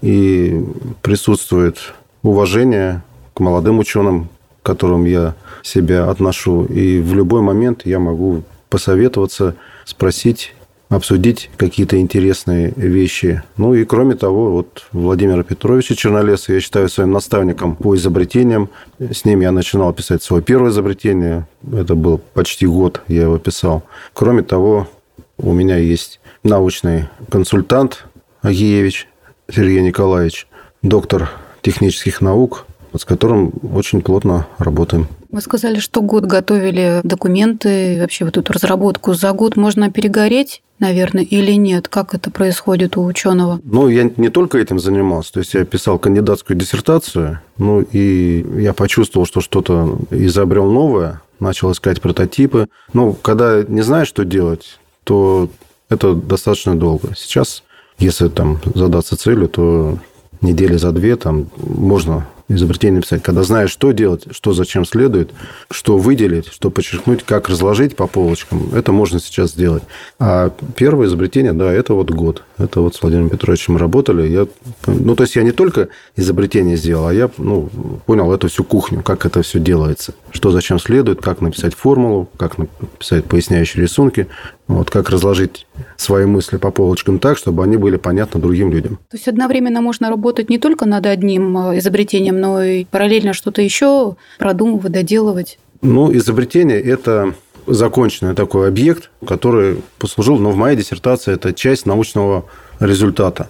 И 0.00 0.64
присутствует 1.02 1.92
уважение 2.22 3.02
к 3.34 3.40
молодым 3.40 3.78
ученым, 3.78 4.28
к 4.62 4.66
которым 4.66 5.04
я 5.04 5.34
себя 5.62 6.08
отношу. 6.08 6.64
И 6.64 7.00
в 7.00 7.14
любой 7.14 7.42
момент 7.42 7.82
я 7.84 7.98
могу 7.98 8.42
посоветоваться, 8.72 9.54
спросить, 9.84 10.54
обсудить 10.88 11.50
какие-то 11.58 11.98
интересные 11.98 12.72
вещи. 12.74 13.42
Ну 13.58 13.74
и 13.74 13.84
кроме 13.84 14.14
того, 14.14 14.50
вот 14.50 14.86
Владимира 14.92 15.42
Петровича 15.42 15.94
Чернолеса 15.94 16.54
я 16.54 16.60
считаю 16.60 16.88
своим 16.88 17.12
наставником 17.12 17.76
по 17.76 17.94
изобретениям. 17.94 18.70
С 18.98 19.26
ним 19.26 19.42
я 19.42 19.52
начинал 19.52 19.92
писать 19.92 20.22
свое 20.22 20.42
первое 20.42 20.70
изобретение. 20.70 21.46
Это 21.70 21.94
был 21.94 22.16
почти 22.32 22.64
год, 22.64 23.02
я 23.08 23.24
его 23.24 23.36
писал. 23.36 23.82
Кроме 24.14 24.42
того, 24.42 24.88
у 25.36 25.52
меня 25.52 25.76
есть 25.76 26.18
научный 26.42 27.08
консультант 27.30 28.06
Агиевич 28.40 29.06
Сергей 29.54 29.82
Николаевич, 29.82 30.46
доктор 30.80 31.28
технических 31.60 32.22
наук, 32.22 32.64
с 32.96 33.04
которым 33.04 33.52
очень 33.74 34.02
плотно 34.02 34.46
работаем. 34.58 35.08
Вы 35.30 35.40
сказали, 35.40 35.78
что 35.78 36.02
год 36.02 36.24
готовили 36.24 37.00
документы, 37.04 37.98
вообще 38.00 38.24
вот 38.24 38.36
эту 38.36 38.52
разработку. 38.52 39.14
За 39.14 39.32
год 39.32 39.56
можно 39.56 39.90
перегореть, 39.90 40.62
наверное, 40.78 41.22
или 41.22 41.52
нет? 41.52 41.88
Как 41.88 42.14
это 42.14 42.30
происходит 42.30 42.96
у 42.96 43.04
ученого? 43.04 43.60
Ну, 43.64 43.88
я 43.88 44.10
не 44.16 44.28
только 44.28 44.58
этим 44.58 44.78
занимался. 44.78 45.32
То 45.32 45.38
есть 45.40 45.54
я 45.54 45.64
писал 45.64 45.98
кандидатскую 45.98 46.58
диссертацию, 46.58 47.40
ну 47.56 47.80
и 47.80 48.44
я 48.60 48.74
почувствовал, 48.74 49.26
что 49.26 49.40
что-то 49.40 49.98
изобрел 50.10 50.70
новое, 50.70 51.22
начал 51.40 51.72
искать 51.72 52.00
прототипы. 52.00 52.68
Ну, 52.92 53.14
когда 53.14 53.62
не 53.62 53.82
знаешь, 53.82 54.08
что 54.08 54.24
делать, 54.24 54.78
то 55.04 55.48
это 55.88 56.14
достаточно 56.14 56.76
долго. 56.76 57.14
Сейчас, 57.16 57.62
если 57.98 58.28
там 58.28 58.60
задаться 58.74 59.16
целью, 59.16 59.48
то 59.48 59.98
недели 60.40 60.76
за 60.76 60.92
две 60.92 61.16
там 61.16 61.48
можно 61.56 62.26
изобретение 62.48 62.96
написать, 62.96 63.22
когда 63.22 63.42
знаешь, 63.42 63.70
что 63.70 63.92
делать, 63.92 64.24
что 64.30 64.52
зачем 64.52 64.84
следует, 64.84 65.30
что 65.70 65.98
выделить, 65.98 66.48
что 66.48 66.70
подчеркнуть, 66.70 67.22
как 67.22 67.48
разложить 67.48 67.96
по 67.96 68.06
полочкам, 68.06 68.74
это 68.74 68.92
можно 68.92 69.20
сейчас 69.20 69.50
сделать. 69.50 69.82
А 70.18 70.50
первое 70.76 71.06
изобретение, 71.06 71.52
да, 71.52 71.72
это 71.72 71.94
вот 71.94 72.10
год. 72.10 72.42
Это 72.62 72.80
вот 72.80 72.94
с 72.94 73.02
Владимиром 73.02 73.30
Петровичем 73.30 73.76
работали. 73.76 74.28
Я, 74.28 74.46
ну, 74.86 75.14
то 75.14 75.24
есть 75.24 75.36
я 75.36 75.42
не 75.42 75.52
только 75.52 75.88
изобретение 76.16 76.76
сделал, 76.76 77.08
а 77.08 77.14
я 77.14 77.30
ну, 77.38 77.68
понял 78.06 78.32
эту 78.32 78.48
всю 78.48 78.64
кухню, 78.64 79.02
как 79.02 79.26
это 79.26 79.42
все 79.42 79.58
делается, 79.58 80.14
что 80.30 80.50
зачем 80.50 80.78
следует, 80.78 81.20
как 81.20 81.40
написать 81.40 81.74
формулу, 81.74 82.28
как 82.36 82.58
написать 82.58 83.24
поясняющие 83.24 83.82
рисунки, 83.82 84.28
вот 84.68 84.90
как 84.90 85.10
разложить 85.10 85.66
свои 85.96 86.24
мысли 86.24 86.56
по 86.56 86.70
полочкам 86.70 87.18
так, 87.18 87.36
чтобы 87.36 87.64
они 87.64 87.76
были 87.76 87.96
понятны 87.96 88.40
другим 88.40 88.70
людям. 88.70 88.98
То 89.10 89.16
есть 89.16 89.28
одновременно 89.28 89.80
можно 89.80 90.08
работать 90.08 90.48
не 90.48 90.58
только 90.58 90.86
над 90.86 91.06
одним 91.06 91.56
э, 91.58 91.78
изобретением, 91.78 92.40
но 92.40 92.62
и 92.62 92.84
параллельно 92.84 93.32
что-то 93.32 93.62
еще 93.62 94.16
продумывать, 94.38 94.92
доделывать. 94.92 95.58
Ну, 95.82 96.14
изобретение– 96.16 96.80
это 96.82 97.34
законченный 97.66 98.34
такой 98.34 98.68
объект, 98.68 99.10
который 99.26 99.82
послужил, 99.98 100.38
но 100.38 100.50
в 100.50 100.56
моей 100.56 100.76
диссертации 100.76 101.34
это 101.34 101.52
часть 101.52 101.86
научного 101.86 102.44
результата. 102.80 103.48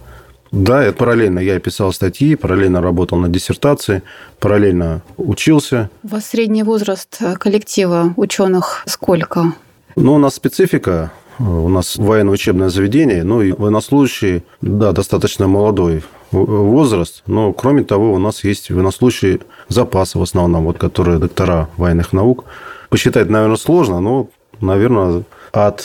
Да, 0.51 0.85
это 0.85 0.99
параллельно 0.99 1.39
я 1.39 1.59
писал 1.59 1.93
статьи, 1.95 2.35
параллельно 2.37 2.83
работал 2.83 3.19
над 3.19 3.33
диссертацией, 3.33 4.03
параллельно 4.39 5.03
учился. 5.17 5.89
У 6.03 6.09
вас 6.09 6.27
средний 6.27 6.63
возраст 6.63 7.19
коллектива 7.39 8.13
ученых 8.17 8.85
сколько? 8.87 9.55
Ну, 9.97 10.15
у 10.15 10.19
нас 10.19 10.35
специфика. 10.35 11.11
У 11.39 11.69
нас 11.69 11.97
военно-учебное 11.97 12.69
заведение, 12.69 13.25
ну 13.25 13.41
и 13.41 13.53
военнослужащие, 13.53 14.45
да, 14.61 14.93
достаточно 14.93 15.49
молодой 15.49 16.05
возраст, 16.31 17.23
но 17.27 17.53
кроме 17.53 17.85
того 17.85 18.13
у 18.13 18.19
нас 18.19 18.45
есть 18.45 18.71
военнослужащие 18.71 19.41
запасы 19.69 20.19
в 20.19 20.23
основном, 20.23 20.65
вот, 20.65 20.79
которые 20.79 21.19
доктора 21.19 21.69
военных 21.79 22.13
наук. 22.13 22.45
Посчитать, 22.93 23.31
наверное, 23.31 23.57
сложно, 23.57 24.01
но, 24.01 24.29
наверное, 24.61 25.23
от 25.51 25.83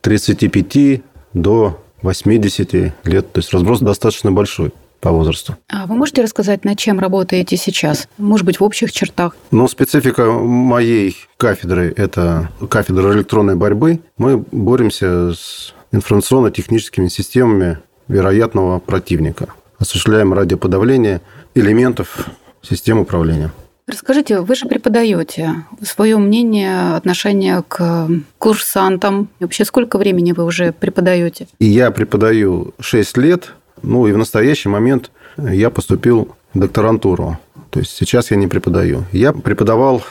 35 0.00 1.00
до 1.32 1.80
80 2.02 2.72
лет. 3.04 3.32
То 3.32 3.38
есть 3.38 3.52
разброс 3.52 3.78
достаточно 3.78 4.32
большой 4.32 4.72
по 4.98 5.12
возрасту. 5.12 5.56
А 5.68 5.86
вы 5.86 5.94
можете 5.94 6.22
рассказать, 6.22 6.64
над 6.64 6.76
чем 6.76 6.98
работаете 6.98 7.56
сейчас? 7.56 8.08
Может 8.18 8.44
быть, 8.44 8.58
в 8.58 8.64
общих 8.64 8.90
чертах? 8.90 9.36
Ну, 9.52 9.68
специфика 9.68 10.24
моей 10.32 11.16
кафедры– 11.36 11.94
это 11.96 12.50
кафедра 12.68 13.14
электронной 13.14 13.54
борьбы. 13.54 14.00
Мы 14.18 14.38
боремся 14.38 15.32
с 15.32 15.72
информационно-техническими 15.92 17.06
системами 17.06 17.78
вероятного 18.08 18.80
противника. 18.80 19.54
Осуществляем 19.78 20.34
радиоподавление 20.34 21.20
элементов 21.54 22.26
систем 22.60 22.98
управления. 22.98 23.52
Расскажите, 23.86 24.40
вы 24.40 24.54
же 24.54 24.66
преподаете 24.66 25.64
свое 25.82 26.16
мнение, 26.18 26.94
отношение 26.96 27.62
к 27.66 28.08
курсантам. 28.38 29.28
Вообще, 29.40 29.64
сколько 29.64 29.98
времени 29.98 30.32
вы 30.32 30.44
уже 30.44 30.72
преподаете? 30.72 31.48
И 31.58 31.66
я 31.66 31.90
преподаю 31.90 32.72
6 32.78 33.16
лет. 33.16 33.52
Ну, 33.82 34.06
и 34.06 34.12
в 34.12 34.18
настоящий 34.18 34.68
момент 34.68 35.10
я 35.38 35.70
поступил 35.70 36.36
в 36.52 36.58
докторантуру. 36.58 37.38
То 37.70 37.80
есть 37.80 37.96
сейчас 37.96 38.30
я 38.30 38.36
не 38.36 38.46
преподаю. 38.46 39.04
Я 39.12 39.32
преподавал 39.32 40.02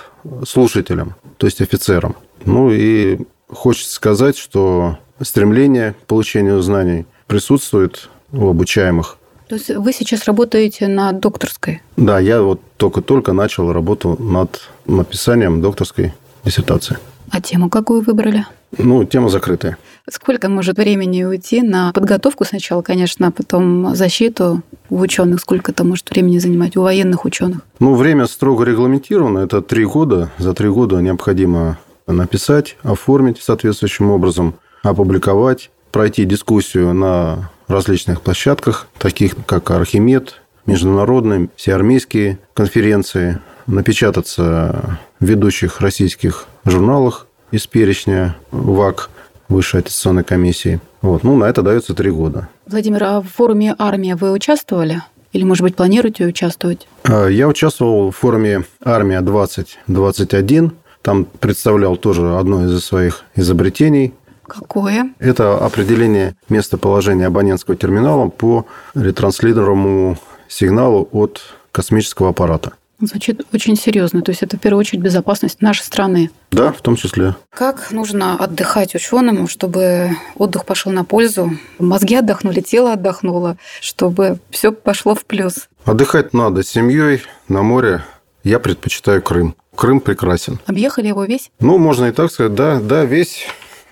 слушателям, 0.45 1.15
то 1.37 1.45
есть 1.45 1.61
офицерам. 1.61 2.15
Ну, 2.45 2.71
и 2.71 3.19
хочется 3.47 3.93
сказать, 3.93 4.37
что 4.37 4.97
стремление 5.21 5.93
к 5.93 6.05
получению 6.07 6.61
знаний 6.61 7.05
присутствует 7.27 8.09
у 8.31 8.49
обучаемых. 8.49 9.17
То 9.49 9.55
есть 9.55 9.69
вы 9.69 9.93
сейчас 9.93 10.25
работаете 10.25 10.87
на 10.87 11.11
докторской? 11.11 11.81
Да, 11.97 12.19
я 12.19 12.43
вот 12.43 12.61
только-только 12.77 13.33
начал 13.33 13.73
работу 13.73 14.15
над 14.19 14.69
написанием 14.85 15.59
докторской 15.59 16.13
диссертации. 16.45 16.99
А 17.31 17.41
тему 17.41 17.67
какую 17.67 18.01
выбрали? 18.01 18.45
Ну, 18.77 19.03
тема 19.05 19.29
закрытая. 19.29 19.79
Сколько 20.07 20.49
может 20.49 20.77
времени 20.77 21.23
уйти 21.23 21.63
на 21.63 21.91
подготовку 21.93 22.45
сначала, 22.45 22.83
конечно, 22.83 23.27
а 23.27 23.31
потом 23.31 23.95
защиту 23.95 24.61
у 24.91 24.99
ученых? 24.99 25.41
Сколько 25.41 25.71
это 25.71 25.83
может 25.83 26.11
времени 26.11 26.37
занимать 26.37 26.77
у 26.77 26.83
военных 26.83 27.25
ученых? 27.25 27.61
Ну, 27.79 27.95
время 27.95 28.27
строго 28.27 28.63
регламентировано. 28.63 29.39
Это 29.39 29.63
три 29.63 29.83
года. 29.83 30.29
За 30.37 30.53
три 30.53 30.69
года 30.69 30.97
необходимо 30.97 31.79
написать, 32.05 32.77
оформить 32.83 33.41
соответствующим 33.41 34.11
образом, 34.11 34.53
опубликовать, 34.83 35.71
пройти 35.91 36.25
дискуссию 36.25 36.93
на 36.93 37.49
различных 37.67 38.21
площадках, 38.21 38.87
таких 38.97 39.35
как 39.45 39.71
Архимед, 39.71 40.41
международные, 40.65 41.49
всеармейские 41.55 42.39
конференции, 42.53 43.39
напечататься 43.67 44.99
в 45.19 45.25
ведущих 45.25 45.81
российских 45.81 46.47
журналах 46.65 47.27
из 47.51 47.67
перечня 47.67 48.35
ВАК, 48.51 49.09
Высшей 49.47 49.79
аттестационной 49.79 50.23
комиссии. 50.23 50.79
Вот. 51.01 51.23
Ну, 51.23 51.35
на 51.35 51.45
это 51.45 51.63
дается 51.63 51.95
три 51.95 52.11
года. 52.11 52.47
Владимир, 52.67 53.03
а 53.03 53.19
в 53.19 53.27
форуме 53.27 53.75
«Армия» 53.79 54.15
вы 54.15 54.31
участвовали? 54.31 55.01
Или, 55.33 55.43
может 55.43 55.63
быть, 55.63 55.75
планируете 55.75 56.25
участвовать? 56.27 56.87
А, 57.03 57.27
я 57.27 57.47
участвовал 57.47 58.11
в 58.11 58.15
форуме 58.15 58.63
«Армия-2021». 58.83 60.71
Там 61.01 61.25
представлял 61.25 61.97
тоже 61.97 62.37
одно 62.37 62.65
из 62.65 62.79
своих 62.83 63.23
изобретений. 63.35 64.13
Какое? 64.49 65.13
Это 65.19 65.57
определение 65.57 66.35
местоположения 66.49 67.27
абонентского 67.27 67.75
терминала 67.75 68.29
по 68.29 68.65
ретранслируемому 68.95 70.17
сигналу 70.47 71.07
от 71.11 71.41
космического 71.71 72.29
аппарата. 72.29 72.73
Звучит 73.01 73.45
очень 73.53 73.77
серьезно. 73.77 74.21
То 74.21 74.31
есть 74.31 74.43
это 74.43 74.57
в 74.57 74.59
первую 74.59 74.81
очередь 74.81 75.01
безопасность 75.01 75.61
нашей 75.61 75.83
страны. 75.83 76.31
Да, 76.51 76.73
в 76.73 76.81
том 76.81 76.97
числе. 76.97 77.35
Как 77.49 77.91
нужно 77.91 78.35
отдыхать 78.35 78.93
ученому, 78.93 79.47
чтобы 79.47 80.11
отдых 80.35 80.65
пошел 80.65 80.91
на 80.91 81.05
пользу, 81.05 81.51
мозги 81.77 82.15
отдохнули, 82.15 82.59
тело 82.59 82.93
отдохнуло, 82.93 83.57
чтобы 83.79 84.39
все 84.49 84.73
пошло 84.73 85.15
в 85.15 85.23
плюс? 85.25 85.69
Отдыхать 85.85 86.33
надо 86.33 86.61
с 86.61 86.67
семьей 86.67 87.21
на 87.47 87.61
море. 87.61 88.03
Я 88.43 88.59
предпочитаю 88.59 89.21
Крым. 89.21 89.55
Крым 89.75 90.01
прекрасен. 90.01 90.59
Объехали 90.65 91.07
его 91.07 91.23
весь? 91.23 91.51
Ну, 91.61 91.77
можно 91.77 92.05
и 92.05 92.11
так 92.11 92.31
сказать, 92.31 92.53
да, 92.53 92.81
да, 92.81 93.05
весь. 93.05 93.45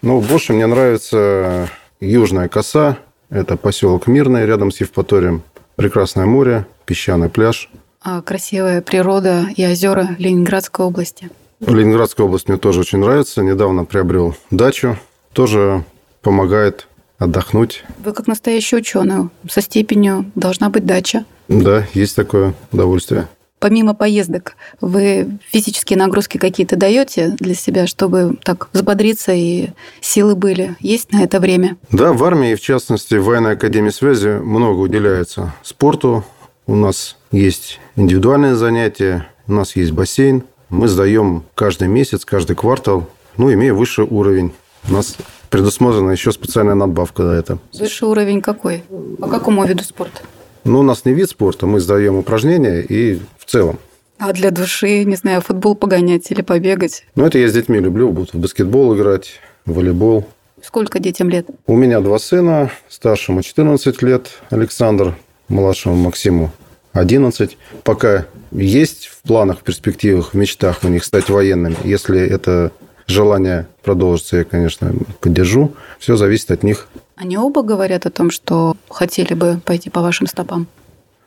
Но 0.07 0.21
больше 0.21 0.53
мне 0.53 0.65
нравится 0.67 1.69
Южная 1.99 2.47
коса. 2.47 2.97
Это 3.29 3.57
поселок 3.57 4.07
Мирный 4.07 4.45
рядом 4.45 4.71
с 4.71 4.79
Евпаторием. 4.79 5.43
Прекрасное 5.75 6.25
море, 6.25 6.65
песчаный 6.85 7.29
пляж– 7.29 7.69
а, 8.01 8.21
красивая 8.21 8.81
природа 8.81 9.47
и 9.53 9.67
озера 9.67 10.15
Ленинградской 10.17 10.85
области. 10.85 11.29
Ленинградская 11.59 12.25
область 12.25 12.47
мне 12.47 12.57
тоже 12.57 12.79
очень 12.79 12.99
нравится. 12.99 13.41
Недавно 13.41 13.83
приобрел 13.83 14.33
дачу. 14.49 14.97
Тоже 15.33 15.83
помогает 16.21 16.87
отдохнуть. 17.17 17.83
Вы 18.01 18.13
как 18.13 18.27
настоящий 18.27 18.77
ученый. 18.77 19.29
Со 19.49 19.61
степенью 19.61 20.31
должна 20.35 20.69
быть 20.69 20.85
дача. 20.85 21.25
Да, 21.49 21.85
есть 21.93 22.15
такое 22.15 22.53
удовольствие. 22.71 23.27
Помимо 23.59 23.95
поездок, 23.95 24.55
вы 24.81 25.39
физические 25.51 25.97
нагрузки 25.97 26.37
какие-то 26.37 26.75
даете 26.75 27.35
для 27.39 27.55
себя, 27.55 27.87
чтобы 27.87 28.37
так 28.43 28.69
взбодриться 28.71 29.33
и 29.33 29.69
силы 29.99 30.35
были? 30.35 30.75
Есть 30.79 31.11
на 31.11 31.23
это 31.23 31.39
время? 31.39 31.77
Да, 31.91 32.13
в 32.13 32.23
армии, 32.23 32.53
в 32.53 32.61
частности, 32.61 33.15
в 33.15 33.23
военной 33.23 33.53
академии 33.53 33.89
связи 33.89 34.27
много 34.27 34.79
уделяется 34.79 35.55
спорту. 35.63 36.23
У 36.67 36.75
нас 36.75 37.17
есть 37.31 37.79
индивидуальные 37.95 38.55
занятия, 38.55 39.27
у 39.47 39.53
нас 39.53 39.75
есть 39.75 39.91
бассейн. 39.91 40.43
Мы 40.69 40.87
сдаем 40.87 41.43
каждый 41.55 41.87
месяц, 41.87 42.25
каждый 42.25 42.55
квартал, 42.55 43.09
ну, 43.37 43.51
имея 43.51 43.73
высший 43.73 44.05
уровень. 44.05 44.53
У 44.87 44.93
нас 44.93 45.15
предусмотрена 45.49 46.11
еще 46.11 46.31
специальная 46.31 46.75
надбавка 46.75 47.23
на 47.23 47.31
это. 47.31 47.57
Высший 47.73 48.07
уровень 48.07 48.41
какой? 48.41 48.83
По 49.19 49.27
какому 49.27 49.65
виду 49.65 49.83
спорта? 49.83 50.21
Ну, 50.63 50.79
у 50.79 50.83
нас 50.83 51.05
не 51.05 51.13
вид 51.13 51.29
спорта, 51.29 51.65
мы 51.65 51.79
сдаем 51.79 52.15
упражнения 52.15 52.81
и 52.81 53.19
в 53.37 53.45
целом. 53.45 53.79
А 54.19 54.33
для 54.33 54.51
души, 54.51 55.03
не 55.03 55.15
знаю, 55.15 55.41
футбол 55.41 55.75
погонять 55.75 56.31
или 56.31 56.41
побегать? 56.41 57.05
Ну, 57.15 57.25
это 57.25 57.37
я 57.37 57.47
с 57.47 57.53
детьми 57.53 57.79
люблю. 57.79 58.11
Буду 58.11 58.29
в 58.33 58.35
баскетбол 58.35 58.95
играть, 58.95 59.39
в 59.65 59.73
волейбол. 59.73 60.25
Сколько 60.63 60.99
детям 60.99 61.29
лет? 61.29 61.47
У 61.67 61.75
меня 61.75 61.99
два 62.01 62.17
сына. 62.17 62.71
Старшему 62.89 63.43
14 63.43 64.01
лет 64.01 64.29
Александр, 64.49 65.15
младшему 65.49 65.95
Максиму 65.95 66.51
11. 66.93 67.57
Пока 67.83 68.25
есть 68.51 69.05
в 69.05 69.21
планах, 69.21 69.59
в 69.59 69.63
перспективах, 69.63 70.33
в 70.33 70.37
мечтах 70.37 70.79
у 70.83 70.87
них 70.87 71.03
стать 71.03 71.29
военными. 71.29 71.75
Если 71.83 72.19
это 72.19 72.71
желание 73.05 73.67
продолжится, 73.83 74.37
я, 74.37 74.43
конечно, 74.43 74.93
поддержу. 75.19 75.73
Все 75.99 76.17
зависит 76.17 76.49
от 76.49 76.63
них. 76.63 76.87
Они 77.17 77.35
оба 77.35 77.63
говорят 77.63 78.05
о 78.05 78.11
том, 78.11 78.29
что 78.29 78.77
хотели 78.89 79.33
бы 79.33 79.59
пойти 79.65 79.89
по 79.89 80.01
вашим 80.01 80.27
стопам? 80.27 80.67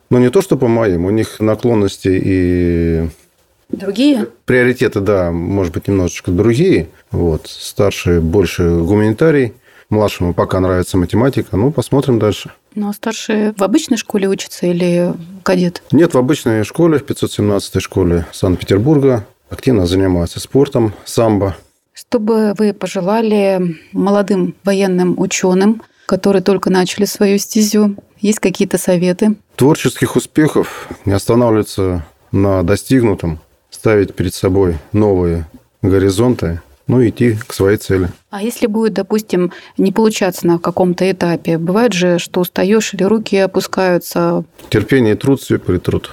Ну, 0.09 0.19
не 0.19 0.31
то, 0.31 0.41
что 0.41 0.57
по 0.57 0.69
моим. 0.69 1.05
У 1.05 1.11
них 1.11 1.41
наклонности 1.41 2.09
и... 2.11 3.09
Другие? 3.69 4.29
Приоритеты, 4.47 5.01
да, 5.01 5.31
может 5.31 5.73
быть, 5.73 5.89
немножечко 5.89 6.31
другие. 6.31 6.89
Вот. 7.11 7.47
Старший 7.49 8.21
больше 8.21 8.81
гуманитарий. 8.81 9.55
Младшему 9.89 10.35
пока 10.35 10.61
нравится 10.61 10.97
математика. 10.97 11.57
Ну, 11.57 11.73
посмотрим 11.73 12.21
дальше. 12.21 12.53
Ну, 12.77 12.89
а 12.89 12.93
старшие 12.93 13.53
в 13.57 13.63
обычной 13.63 13.97
школе 13.97 14.29
учатся 14.29 14.67
или 14.67 15.13
кадет? 15.43 15.83
Нет, 15.91 16.15
в 16.15 16.19
обычной 16.19 16.63
школе, 16.63 16.99
в 16.99 17.05
517 17.05 17.83
школе 17.83 18.27
Санкт-Петербурга. 18.33 19.27
Активно 19.49 19.87
занимаются 19.87 20.39
спортом, 20.39 20.95
самбо. 21.05 21.57
Что 22.11 22.19
бы 22.19 22.55
вы 22.59 22.73
пожелали 22.73 23.77
молодым 23.93 24.57
военным 24.65 25.15
ученым, 25.17 25.81
которые 26.07 26.43
только 26.43 26.69
начали 26.69 27.05
свою 27.05 27.39
стезю? 27.39 27.95
Есть 28.19 28.41
какие-то 28.41 28.79
советы? 28.79 29.37
Творческих 29.55 30.17
успехов 30.17 30.89
не 31.05 31.13
останавливаться 31.13 32.05
на 32.33 32.65
достигнутом, 32.65 33.39
ставить 33.71 34.17
перед 34.17 34.35
собой 34.35 34.79
новые 34.91 35.47
горизонты, 35.83 36.61
ну, 36.89 37.07
идти 37.07 37.39
к 37.47 37.53
своей 37.53 37.77
цели. 37.77 38.09
А 38.31 38.43
если 38.43 38.67
будет, 38.67 38.95
допустим, 38.95 39.53
не 39.79 39.93
получаться 39.93 40.49
на 40.49 40.59
каком-то 40.59 41.09
этапе, 41.09 41.59
бывает 41.59 41.93
же, 41.93 42.19
что 42.19 42.41
устаешь 42.41 42.93
или 42.93 43.05
руки 43.05 43.37
опускаются? 43.37 44.43
Терпение 44.69 45.15
и 45.15 45.17
труд, 45.17 45.41
все 45.41 45.59
труд. 45.59 46.11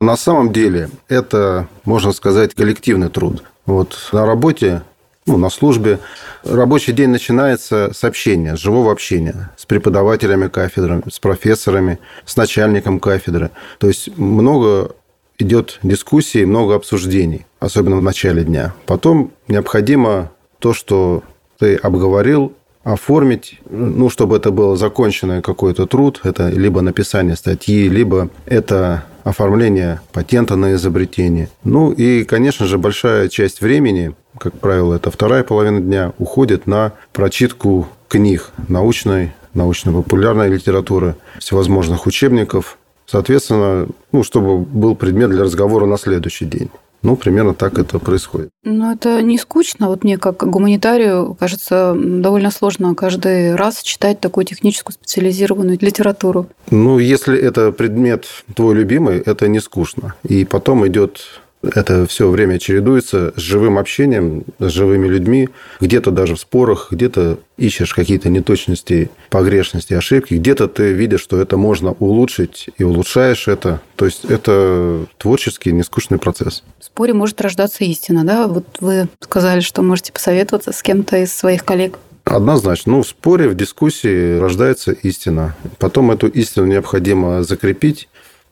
На 0.00 0.16
самом 0.16 0.52
деле 0.52 0.90
это, 1.08 1.66
можно 1.84 2.12
сказать, 2.12 2.54
коллективный 2.54 3.08
труд. 3.08 3.42
Вот 3.66 4.10
на 4.12 4.24
работе 4.26 4.82
ну, 5.26 5.36
на 5.36 5.50
службе. 5.50 5.98
Рабочий 6.44 6.92
день 6.92 7.10
начинается 7.10 7.90
с 7.94 8.04
общения, 8.04 8.56
с 8.56 8.60
живого 8.60 8.92
общения, 8.92 9.50
с 9.56 9.66
преподавателями 9.66 10.48
кафедры, 10.48 11.02
с 11.10 11.18
профессорами, 11.18 11.98
с 12.24 12.36
начальником 12.36 13.00
кафедры. 13.00 13.50
То 13.78 13.88
есть 13.88 14.16
много 14.16 14.94
идет 15.38 15.78
дискуссий, 15.82 16.44
много 16.44 16.74
обсуждений, 16.74 17.46
особенно 17.58 17.96
в 17.96 18.02
начале 18.02 18.44
дня. 18.44 18.74
Потом 18.86 19.32
необходимо 19.48 20.30
то, 20.58 20.74
что 20.74 21.22
ты 21.58 21.76
обговорил, 21.76 22.54
оформить, 22.82 23.60
ну, 23.68 24.08
чтобы 24.08 24.36
это 24.36 24.50
было 24.50 24.76
законченный 24.76 25.42
какой-то 25.42 25.86
труд, 25.86 26.20
это 26.24 26.48
либо 26.48 26.80
написание 26.80 27.36
статьи, 27.36 27.88
либо 27.88 28.30
это 28.46 29.04
оформление 29.24 30.00
патента 30.12 30.56
на 30.56 30.74
изобретение. 30.74 31.48
Ну 31.64 31.92
и, 31.92 32.24
конечно 32.24 32.66
же, 32.66 32.78
большая 32.78 33.28
часть 33.28 33.60
времени, 33.60 34.14
как 34.38 34.54
правило, 34.54 34.94
это 34.94 35.10
вторая 35.10 35.42
половина 35.44 35.80
дня, 35.80 36.12
уходит 36.18 36.66
на 36.66 36.92
прочитку 37.12 37.88
книг 38.08 38.50
научной, 38.68 39.32
научно-популярной 39.54 40.48
литературы, 40.48 41.16
всевозможных 41.38 42.06
учебников, 42.06 42.76
Соответственно, 43.10 43.88
ну, 44.12 44.22
чтобы 44.22 44.58
был 44.58 44.94
предмет 44.94 45.30
для 45.30 45.42
разговора 45.42 45.84
на 45.84 45.98
следующий 45.98 46.44
день. 46.44 46.70
Ну, 47.02 47.16
примерно 47.16 47.54
так 47.54 47.78
это 47.78 47.98
происходит. 47.98 48.50
Ну, 48.62 48.92
это 48.92 49.22
не 49.22 49.38
скучно. 49.38 49.88
Вот 49.88 50.04
мне, 50.04 50.18
как 50.18 50.48
гуманитарию, 50.48 51.36
кажется, 51.38 51.96
довольно 51.96 52.50
сложно 52.50 52.94
каждый 52.94 53.54
раз 53.54 53.82
читать 53.82 54.20
такую 54.20 54.44
техническую 54.44 54.94
специализированную 54.94 55.78
литературу. 55.80 56.48
Ну, 56.70 56.98
если 56.98 57.38
это 57.38 57.72
предмет 57.72 58.26
твой 58.54 58.74
любимый, 58.74 59.18
это 59.18 59.48
не 59.48 59.60
скучно. 59.60 60.14
И 60.28 60.44
потом 60.44 60.86
идет 60.86 61.40
это 61.62 62.06
все 62.06 62.28
время 62.28 62.58
чередуется 62.58 63.32
с 63.36 63.40
живым 63.40 63.78
общением, 63.78 64.44
с 64.58 64.70
живыми 64.70 65.08
людьми. 65.08 65.48
Где-то 65.80 66.10
даже 66.10 66.36
в 66.36 66.40
спорах, 66.40 66.88
где-то 66.90 67.38
ищешь 67.56 67.94
какие-то 67.94 68.30
неточности, 68.30 69.10
погрешности, 69.28 69.94
ошибки. 69.94 70.34
Где-то 70.34 70.68
ты 70.68 70.92
видишь, 70.92 71.20
что 71.20 71.40
это 71.40 71.56
можно 71.56 71.92
улучшить 71.92 72.70
и 72.78 72.84
улучшаешь 72.84 73.48
это. 73.48 73.80
То 73.96 74.06
есть 74.06 74.24
это 74.24 75.06
творческий, 75.18 75.72
нескучный 75.72 76.18
процесс. 76.18 76.64
В 76.78 76.84
споре 76.84 77.12
может 77.12 77.40
рождаться 77.40 77.84
истина, 77.84 78.24
да? 78.24 78.46
Вот 78.46 78.66
вы 78.80 79.08
сказали, 79.20 79.60
что 79.60 79.82
можете 79.82 80.12
посоветоваться 80.12 80.72
с 80.72 80.82
кем-то 80.82 81.18
из 81.18 81.34
своих 81.34 81.64
коллег. 81.64 81.98
Однозначно. 82.24 82.92
Ну, 82.92 83.02
в 83.02 83.08
споре, 83.08 83.48
в 83.48 83.54
дискуссии 83.54 84.38
рождается 84.38 84.92
истина. 84.92 85.56
Потом 85.78 86.10
эту 86.10 86.28
истину 86.28 86.66
необходимо 86.66 87.42
закрепить 87.42 88.08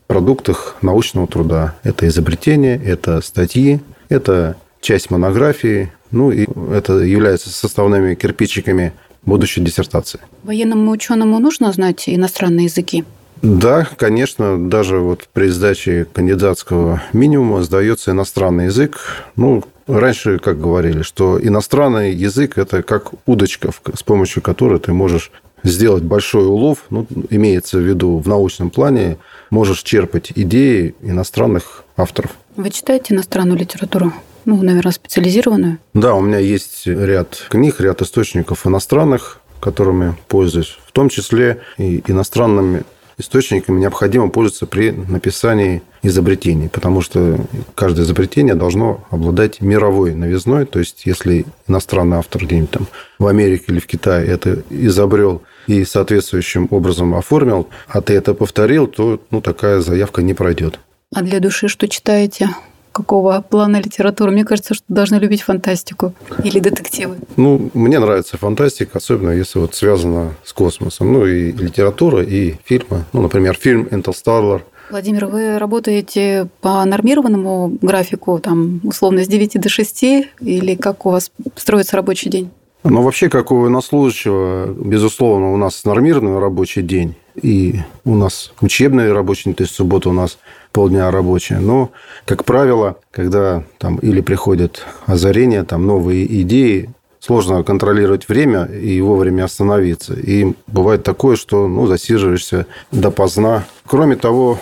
продуктах 0.08 0.76
научного 0.82 1.28
труда. 1.28 1.76
Это 1.84 2.08
изобретение, 2.08 2.82
это 2.82 3.20
статьи, 3.20 3.80
это 4.08 4.56
часть 4.80 5.10
монографии, 5.12 5.92
ну 6.10 6.32
и 6.32 6.48
это 6.72 6.94
является 6.94 7.50
составными 7.50 8.16
кирпичиками 8.16 8.92
будущей 9.24 9.60
диссертации. 9.60 10.18
Военному 10.42 10.90
ученому 10.90 11.38
нужно 11.38 11.72
знать 11.72 12.04
иностранные 12.08 12.64
языки? 12.64 13.04
Да, 13.42 13.86
конечно, 13.96 14.68
даже 14.68 14.98
вот 14.98 15.28
при 15.32 15.48
сдаче 15.48 16.06
кандидатского 16.12 17.02
минимума 17.12 17.62
сдается 17.62 18.10
иностранный 18.10 18.64
язык. 18.64 18.98
Ну, 19.36 19.62
раньше, 19.86 20.38
как 20.38 20.60
говорили, 20.60 21.02
что 21.02 21.38
иностранный 21.40 22.12
язык– 22.12 22.52
это 22.58 22.82
как 22.82 23.12
удочка, 23.26 23.70
с 23.94 24.02
помощью 24.02 24.42
которой 24.42 24.80
ты 24.80 24.92
можешь 24.92 25.30
сделать 25.62 26.02
большой 26.02 26.46
улов, 26.46 26.84
ну, 26.90 27.06
имеется 27.30 27.78
в 27.78 27.82
виду 27.82 28.18
в 28.18 28.28
научном 28.28 28.70
плане, 28.70 29.18
можешь 29.50 29.82
черпать 29.82 30.32
идеи 30.34 30.94
иностранных 31.02 31.84
авторов. 31.96 32.32
Вы 32.56 32.70
читаете 32.70 33.14
иностранную 33.14 33.58
литературу? 33.58 34.12
Ну, 34.44 34.62
наверное, 34.62 34.92
специализированную? 34.92 35.78
Да, 35.94 36.14
у 36.14 36.20
меня 36.20 36.38
есть 36.38 36.86
ряд 36.86 37.46
книг, 37.48 37.80
ряд 37.80 38.00
источников 38.02 38.66
иностранных, 38.66 39.40
которыми 39.60 40.16
пользуюсь, 40.28 40.78
в 40.86 40.92
том 40.92 41.08
числе 41.08 41.60
и 41.76 42.02
иностранными 42.06 42.84
источниками 43.18 43.80
необходимо 43.80 44.28
пользоваться 44.28 44.66
при 44.66 44.90
написании 44.90 45.82
изобретений, 46.02 46.68
потому 46.68 47.00
что 47.00 47.38
каждое 47.74 48.02
изобретение 48.02 48.54
должно 48.54 49.04
обладать 49.10 49.60
мировой 49.60 50.14
новизной. 50.14 50.64
То 50.64 50.78
есть, 50.78 51.02
если 51.04 51.44
иностранный 51.66 52.18
автор 52.18 52.44
где-нибудь 52.44 52.70
там 52.70 52.86
в 53.18 53.26
Америке 53.26 53.64
или 53.68 53.80
в 53.80 53.86
Китае 53.86 54.26
это 54.28 54.62
изобрел 54.70 55.42
и 55.66 55.84
соответствующим 55.84 56.68
образом 56.70 57.14
оформил, 57.14 57.68
а 57.88 58.00
ты 58.00 58.14
это 58.14 58.34
повторил, 58.34 58.86
то 58.86 59.20
ну, 59.30 59.40
такая 59.40 59.80
заявка 59.80 60.22
не 60.22 60.34
пройдет. 60.34 60.78
А 61.14 61.22
для 61.22 61.40
души 61.40 61.68
что 61.68 61.88
читаете? 61.88 62.50
Какого 62.98 63.44
плана 63.48 63.76
литературы? 63.76 64.32
Мне 64.32 64.44
кажется, 64.44 64.74
что 64.74 64.84
должны 64.88 65.16
любить 65.16 65.42
фантастику 65.42 66.12
или 66.42 66.58
детективы. 66.58 67.16
Ну, 67.36 67.70
мне 67.74 68.00
нравится 68.00 68.36
фантастика, 68.36 68.98
особенно 68.98 69.30
если 69.30 69.60
вот 69.60 69.74
связана 69.74 70.34
с 70.44 70.52
космосом. 70.52 71.12
Ну, 71.12 71.24
и 71.24 71.52
литература, 71.52 72.22
и 72.22 72.56
фильмы. 72.64 73.04
Ну, 73.12 73.22
например, 73.22 73.54
фильм 73.54 73.88
«Интерстеллар», 73.90 74.64
Владимир, 74.90 75.26
вы 75.26 75.58
работаете 75.58 76.48
по 76.62 76.82
нормированному 76.82 77.76
графику, 77.82 78.38
там, 78.38 78.80
условно, 78.84 79.22
с 79.22 79.28
9 79.28 79.60
до 79.60 79.68
6, 79.68 80.02
или 80.40 80.74
как 80.76 81.04
у 81.04 81.10
вас 81.10 81.30
строится 81.56 81.96
рабочий 81.96 82.30
день? 82.30 82.50
Ну, 82.84 83.02
вообще, 83.02 83.28
как 83.28 83.52
у 83.52 83.56
военнослужащего, 83.56 84.66
безусловно, 84.66 85.52
у 85.52 85.58
нас 85.58 85.84
нормированный 85.84 86.38
рабочий 86.38 86.80
день, 86.80 87.16
и 87.42 87.80
у 88.04 88.14
нас 88.14 88.52
учебный 88.60 89.12
день, 89.12 89.54
то 89.54 89.62
есть 89.62 89.74
суббота 89.74 90.10
у 90.10 90.12
нас 90.12 90.38
полдня 90.72 91.10
рабочая. 91.10 91.60
Но, 91.60 91.90
как 92.24 92.44
правило, 92.44 92.96
когда 93.10 93.64
там 93.78 93.96
или 93.96 94.20
приходят 94.20 94.84
озарения, 95.06 95.64
там 95.64 95.86
новые 95.86 96.26
идеи, 96.42 96.90
сложно 97.20 97.62
контролировать 97.62 98.28
время 98.28 98.64
и 98.64 99.00
вовремя 99.00 99.44
остановиться. 99.44 100.14
И 100.14 100.54
бывает 100.66 101.02
такое, 101.02 101.36
что 101.36 101.68
ну, 101.68 101.86
засиживаешься 101.86 102.66
допоздна. 102.92 103.64
Кроме 103.86 104.16
того, 104.16 104.60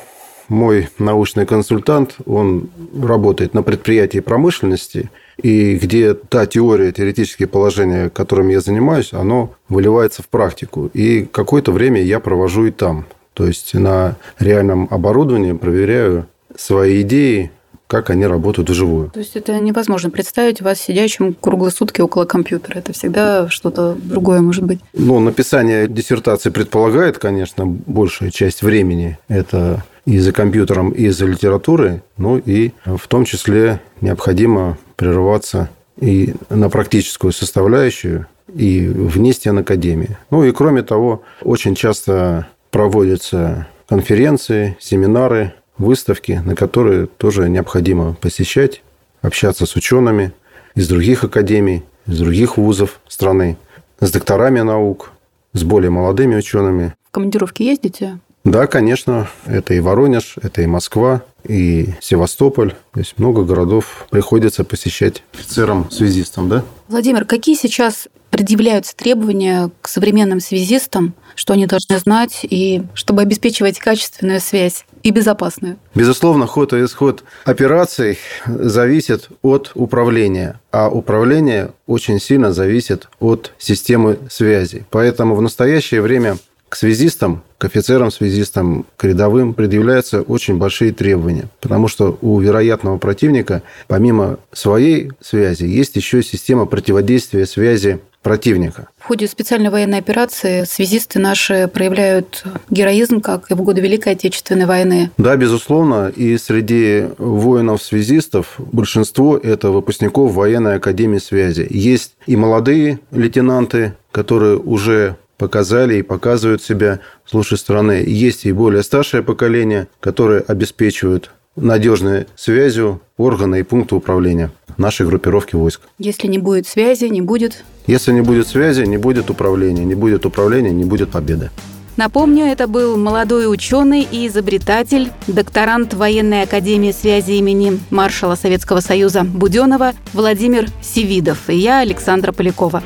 мой 0.49 0.89
научный 0.99 1.47
консультант, 1.47 2.17
он 2.25 2.69
работает 3.01 3.55
на 3.55 3.63
предприятии 3.63 4.21
промышленности, 4.21 5.11
и 5.43 5.77
где 5.77 6.15
та 6.15 6.47
теория, 6.47 6.93
теоретические 6.93 7.49
положения, 7.49 8.09
которыми 8.11 8.53
я 8.53 8.61
занимаюсь, 8.61 9.13
оно 9.13 9.55
выливается 9.69 10.23
в 10.23 10.29
практику. 10.29 10.91
И 10.95 11.23
какое-то 11.31 11.73
время 11.73 12.03
я 12.03 12.21
провожу 12.21 12.67
и 12.67 12.71
там. 12.71 13.07
То 13.35 13.47
есть 13.47 13.75
на 13.75 14.17
реальном 14.39 14.89
оборудовании 14.91 15.53
проверяю 15.53 16.27
свои 16.57 17.03
идеи, 17.03 17.51
как 17.87 18.11
они 18.11 18.27
работают 18.27 18.71
вживую. 18.71 19.11
То 19.11 19.21
есть 19.21 19.37
это 19.37 19.59
невозможно 19.61 20.11
представить 20.11 20.61
вас 20.61 20.81
сидящим 20.81 21.35
круглые 21.35 21.71
сутки 21.71 22.01
около 22.01 22.25
компьютера. 22.25 22.79
Это 22.79 22.93
всегда 22.93 23.49
что-то 23.49 23.95
другое 23.95 24.41
может 24.41 24.65
быть. 24.65 24.81
Ну, 24.95 25.21
написание 25.21 25.87
диссертации 25.87 26.51
предполагает, 26.51 27.19
конечно, 27.19 27.67
большая 27.67 28.31
часть 28.31 28.63
времени. 28.63 29.19
Это 29.29 29.85
и 30.05 30.19
за 30.19 30.33
компьютером, 30.33 30.91
и 30.91 31.09
за 31.11 31.27
литературой. 31.27 32.01
Ну 32.17 32.39
и 32.39 32.73
в 32.85 33.07
том 33.07 33.25
числе 33.25 33.81
необходимо 34.01 34.79
прерываться 34.97 35.71
и 35.99 36.35
на 36.51 36.69
практическую 36.69 37.33
составляющую, 37.33 38.27
и 38.53 38.87
вне 38.87 39.33
стен 39.33 39.59
академии. 39.59 40.17
Ну 40.31 40.45
и 40.45 40.53
кроме 40.53 40.83
того, 40.83 41.23
очень 41.43 41.75
часто 41.75 42.47
проводятся 42.71 43.67
конференции, 43.89 44.77
семинары, 44.81 45.55
выставки, 45.79 46.41
на 46.45 46.55
которые 46.55 47.07
тоже 47.07 47.49
необходимо 47.49 48.15
посещать, 48.15 48.83
общаться 49.23 49.67
с 49.67 49.77
учеными 49.77 50.33
из 50.75 50.89
других 50.89 51.25
академий, 51.25 51.85
из 52.07 52.19
других 52.19 52.57
вузов 52.57 53.01
страны, 53.09 53.57
с 54.01 54.11
докторами 54.11 54.61
наук, 54.61 55.13
с 55.53 55.63
более 55.63 55.91
молодыми 55.91 56.37
учеными. 56.37 56.95
В 57.09 57.11
командировки 57.11 57.63
ездите? 57.63 58.19
Да, 58.45 58.67
конечно, 58.67 59.29
это 59.47 59.75
и 59.75 59.81
Воронеж, 59.81 60.37
это 60.41 60.63
и 60.63 60.67
Москва, 60.67 61.23
и 61.49 61.95
Севастополь. 62.01 62.75
То 62.93 63.01
есть 63.01 63.19
много 63.19 63.45
городов 63.45 64.07
приходится 64.11 64.65
посещать 64.65 65.23
офицерам-связистам, 65.35 66.49
да? 66.49 66.65
Владимир, 66.89 67.25
какие 67.25 67.55
сейчас 67.55 68.09
предъявляются 68.31 68.95
требования 68.95 69.71
к 69.81 69.89
современным 69.89 70.41
связистам, 70.41 71.15
что 71.35 71.55
они 71.55 71.67
должны 71.67 71.99
знать, 71.99 72.41
и 72.43 72.83
чтобы 72.95 73.23
обеспечивать 73.23 73.79
качественную 73.79 74.41
связь 74.41 74.85
и 75.03 75.11
безопасную? 75.11 75.79
Безусловно, 75.95 76.47
ход 76.47 76.73
и 76.73 76.85
исход 76.85 77.25
операций 77.45 78.19
зависит 78.47 79.29
от 79.43 79.73
управления, 79.75 80.61
а 80.71 80.89
управление 80.89 81.71
очень 81.87 82.21
сильно 82.21 82.53
зависит 82.53 83.09
от 83.21 83.53
системы 83.59 84.19
связи. 84.29 84.85
Поэтому 84.91 85.35
в 85.35 85.43
настоящее 85.43 86.03
время 86.03 86.37
к 86.69 86.77
связистам, 86.77 87.43
к 87.59 87.65
офицерам-связистам, 87.65 88.87
к 88.97 89.05
рядовым 89.05 89.55
предъявляются 89.55 90.23
очень 90.23 90.59
большие 90.59 90.93
требования, 90.93 91.49
потому 91.61 91.89
что 91.89 92.19
у 92.21 92.39
вероятного 92.41 92.99
противника, 92.99 93.63
помимо 93.87 94.39
своей 94.53 95.13
связи, 95.21 95.65
есть 95.65 95.97
еще 95.97 96.23
система 96.23 96.67
противодействия 96.67 97.47
связи 97.47 98.01
противника. 98.27 98.89
В 98.99 99.05
ходе 99.05 99.29
специальной 99.29 99.71
военной 99.71 99.99
операции 99.99 100.65
связисты 100.65 101.21
наши 101.21 101.71
проявляют 101.73 102.43
героизм, 102.69 103.21
как 103.21 103.53
и 103.53 103.55
в 103.55 103.63
годы 103.63 103.81
Великой 103.81 104.15
Отечественной 104.15 104.67
войны. 104.67 105.13
Да, 105.17 105.37
безусловно. 105.37 106.09
И 106.09 106.37
среди 106.37 107.05
воинов-связистов 107.19 108.57
большинство– 108.59 109.37
это 109.43 109.71
выпускников 109.71 110.33
военной 110.33 110.75
академии 110.75 111.19
связи. 111.19 111.69
Есть 111.71 112.17
и 112.27 112.35
молодые 112.35 112.99
лейтенанты, 113.13 113.95
которые 114.11 114.57
уже 114.57 115.15
показали 115.37 115.97
и 115.99 116.03
показывают 116.03 116.63
себя 116.63 117.01
с 117.25 117.35
лучшей 117.35 117.59
стороны. 117.59 118.05
Есть 118.07 118.45
и 118.45 118.53
более 118.53 118.83
старшее 118.83 119.23
поколение, 119.23 119.89
которые 120.01 120.41
обеспечивают 120.41 121.31
надежной 121.57 122.27
связью 122.37 123.01
органы 123.17 123.61
и 123.61 123.63
пункты 123.63 123.95
управления 123.95 124.51
нашей 124.77 125.07
группировки 125.07 125.57
войск. 125.57 125.81
Если 125.99 126.27
не 126.27 126.39
будет 126.39 126.67
связи, 126.67 127.07
не 127.07 127.23
будет... 127.23 127.65
Если 127.87 128.13
не 128.13 128.21
будет 128.21 128.47
связи, 128.49 128.83
не 128.83 128.99
будет 128.99 129.31
управления. 129.31 129.85
Не 129.85 129.95
будет 129.95 130.27
управления, 130.27 130.73
не 130.73 130.85
будет 130.85 131.11
победы. 131.11 131.51
Напомню, 131.97 132.45
это 132.45 132.67
был 132.67 132.99
молодой 132.99 133.51
ученый 133.51 134.03
и 134.03 134.27
изобретатель, 134.27 135.11
докторант 135.27 135.95
военной 135.95 136.43
академии 136.43 136.93
связи 136.93 137.33
имени 137.33 137.81
маршала 137.89 138.35
Советского 138.35 138.81
Союза 138.81 139.25
Буденова 139.25 139.95
Владимир 140.13 140.67
Сивидов 140.83 141.49
и 141.49 141.57
я, 141.57 141.81
Александра 141.81 142.33
Полякова 142.33 142.83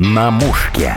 на 0.00 0.30
мушке. 0.30 0.96